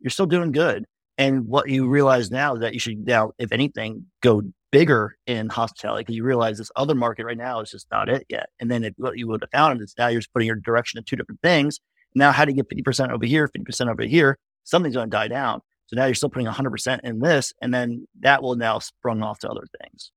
[0.00, 0.84] you're still doing good.
[1.16, 4.42] And what you realize now is that you should now, if anything, go
[4.72, 8.26] bigger in hospitality because you realize this other market right now is just not it
[8.28, 8.48] yet.
[8.58, 10.98] And then it, what you would have found is now you're just putting your direction
[10.98, 11.78] in two different things.
[12.16, 14.38] Now, how do you get 50% over here, 50% over here?
[14.64, 15.60] Something's going to die down.
[15.86, 19.38] So now you're still putting 100% in this, and then that will now sprung off
[19.40, 20.10] to other things.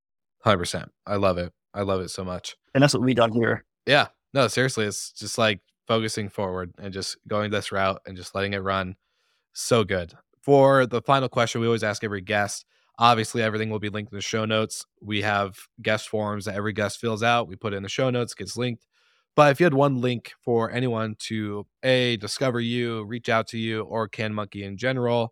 [0.45, 0.87] 100%.
[1.05, 1.51] I love it.
[1.73, 2.55] I love it so much.
[2.73, 3.65] And that's what we done here.
[3.85, 4.07] Yeah.
[4.33, 8.53] No, seriously, it's just like focusing forward and just going this route and just letting
[8.53, 8.95] it run.
[9.53, 10.13] So good.
[10.47, 12.65] For the final question, we always ask every guest
[12.99, 14.85] Obviously, everything will be linked in the show notes.
[15.01, 17.47] We have guest forms that every guest fills out.
[17.47, 18.85] We put in the show notes, gets linked.
[19.35, 23.59] But if you had one link for anyone to a discover you, reach out to
[23.59, 25.31] you, or Can Monkey in general,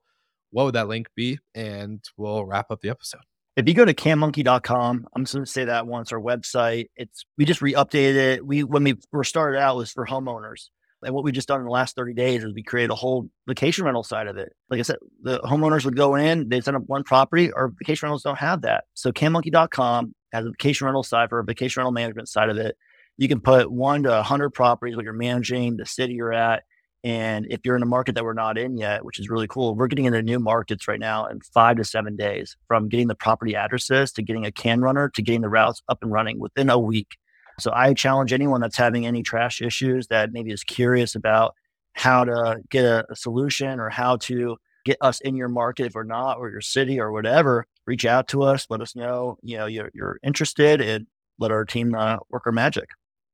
[0.51, 1.39] what would that link be?
[1.55, 3.21] And we'll wrap up the episode.
[3.55, 7.25] If you go to canmonkey.com, I'm just going to say that once our website, it's
[7.37, 8.45] we just re-updated it.
[8.45, 10.69] We when we first started out was for homeowners.
[11.05, 13.29] And what we just done in the last 30 days is we created a whole
[13.47, 14.53] vacation rental side of it.
[14.69, 17.51] Like I said, the homeowners would go in, they'd set up one property.
[17.53, 18.85] Our vacation rentals don't have that.
[18.95, 22.75] So canmonkey.com has a vacation rental side for a vacation rental management side of it.
[23.17, 26.63] You can put one to 100 properties what you're managing, the city you're at.
[27.05, 29.75] And if you're in a market that we're not in yet, which is really cool,
[29.75, 33.15] we're getting into new markets right now in five to seven days from getting the
[33.15, 36.67] property addresses to getting a can runner to getting the routes up and running within
[36.67, 37.17] a week.
[37.59, 41.55] So I challenge anyone that's having any trash issues that maybe is curious about
[41.93, 46.03] how to get a, solution or how to get us in your market if we're
[46.03, 48.67] not, or your city or whatever, reach out to us.
[48.69, 51.07] Let us know, you know, you're, you're interested and
[51.39, 52.89] let our team uh, work our magic.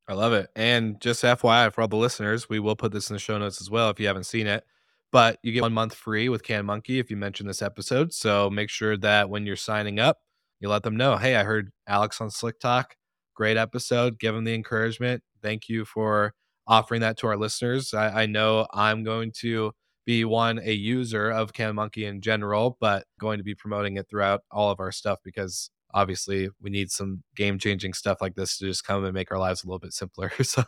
[0.08, 0.50] I love it.
[0.56, 3.62] And just FYI for all the listeners, we will put this in the show notes
[3.62, 4.64] as well if you haven't seen it.
[5.12, 8.14] But you get one month free with Can Monkey if you mention this episode.
[8.14, 10.20] So make sure that when you're signing up,
[10.62, 12.96] you let them know, hey, I heard Alex on Slick Talk
[13.34, 14.20] great episode.
[14.20, 15.24] Give them the encouragement.
[15.42, 16.34] Thank you for
[16.68, 17.94] offering that to our listeners.
[17.94, 19.72] I, I know I'm going to
[20.06, 24.08] be one a user of Can Monkey in general, but going to be promoting it
[24.10, 28.58] throughout all of our stuff because obviously we need some game changing stuff like this
[28.58, 30.32] to just come and make our lives a little bit simpler.
[30.42, 30.64] so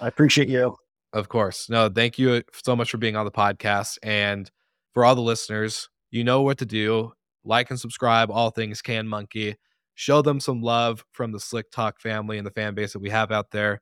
[0.00, 0.76] I appreciate you.
[1.12, 1.68] Of course.
[1.68, 3.98] No, thank you so much for being on the podcast.
[4.02, 4.50] And
[4.92, 7.12] for all the listeners, you know what to do.
[7.44, 9.56] Like and subscribe, all things Can Monkey.
[9.98, 13.10] Show them some love from the Slick Talk family and the fan base that we
[13.10, 13.80] have out there.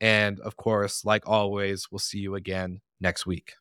[0.00, 3.52] And of course, like always, we'll see you again next week.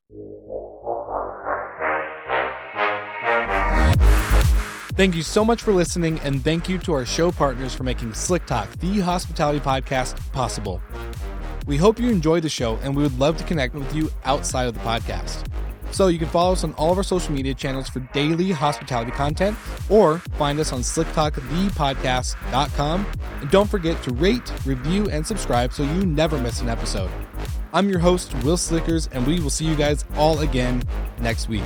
[4.96, 8.14] Thank you so much for listening, and thank you to our show partners for making
[8.14, 10.82] Slick Talk, the hospitality podcast, possible.
[11.66, 14.68] We hope you enjoyed the show, and we would love to connect with you outside
[14.68, 15.46] of the podcast.
[15.92, 19.12] So you can follow us on all of our social media channels for daily hospitality
[19.12, 19.56] content,
[19.90, 23.06] or find us on slicktalkthepodcast.com.
[23.42, 27.10] And don't forget to rate, review, and subscribe so you never miss an episode.
[27.74, 30.84] I'm your host, Will Slickers, and we will see you guys all again
[31.20, 31.64] next week.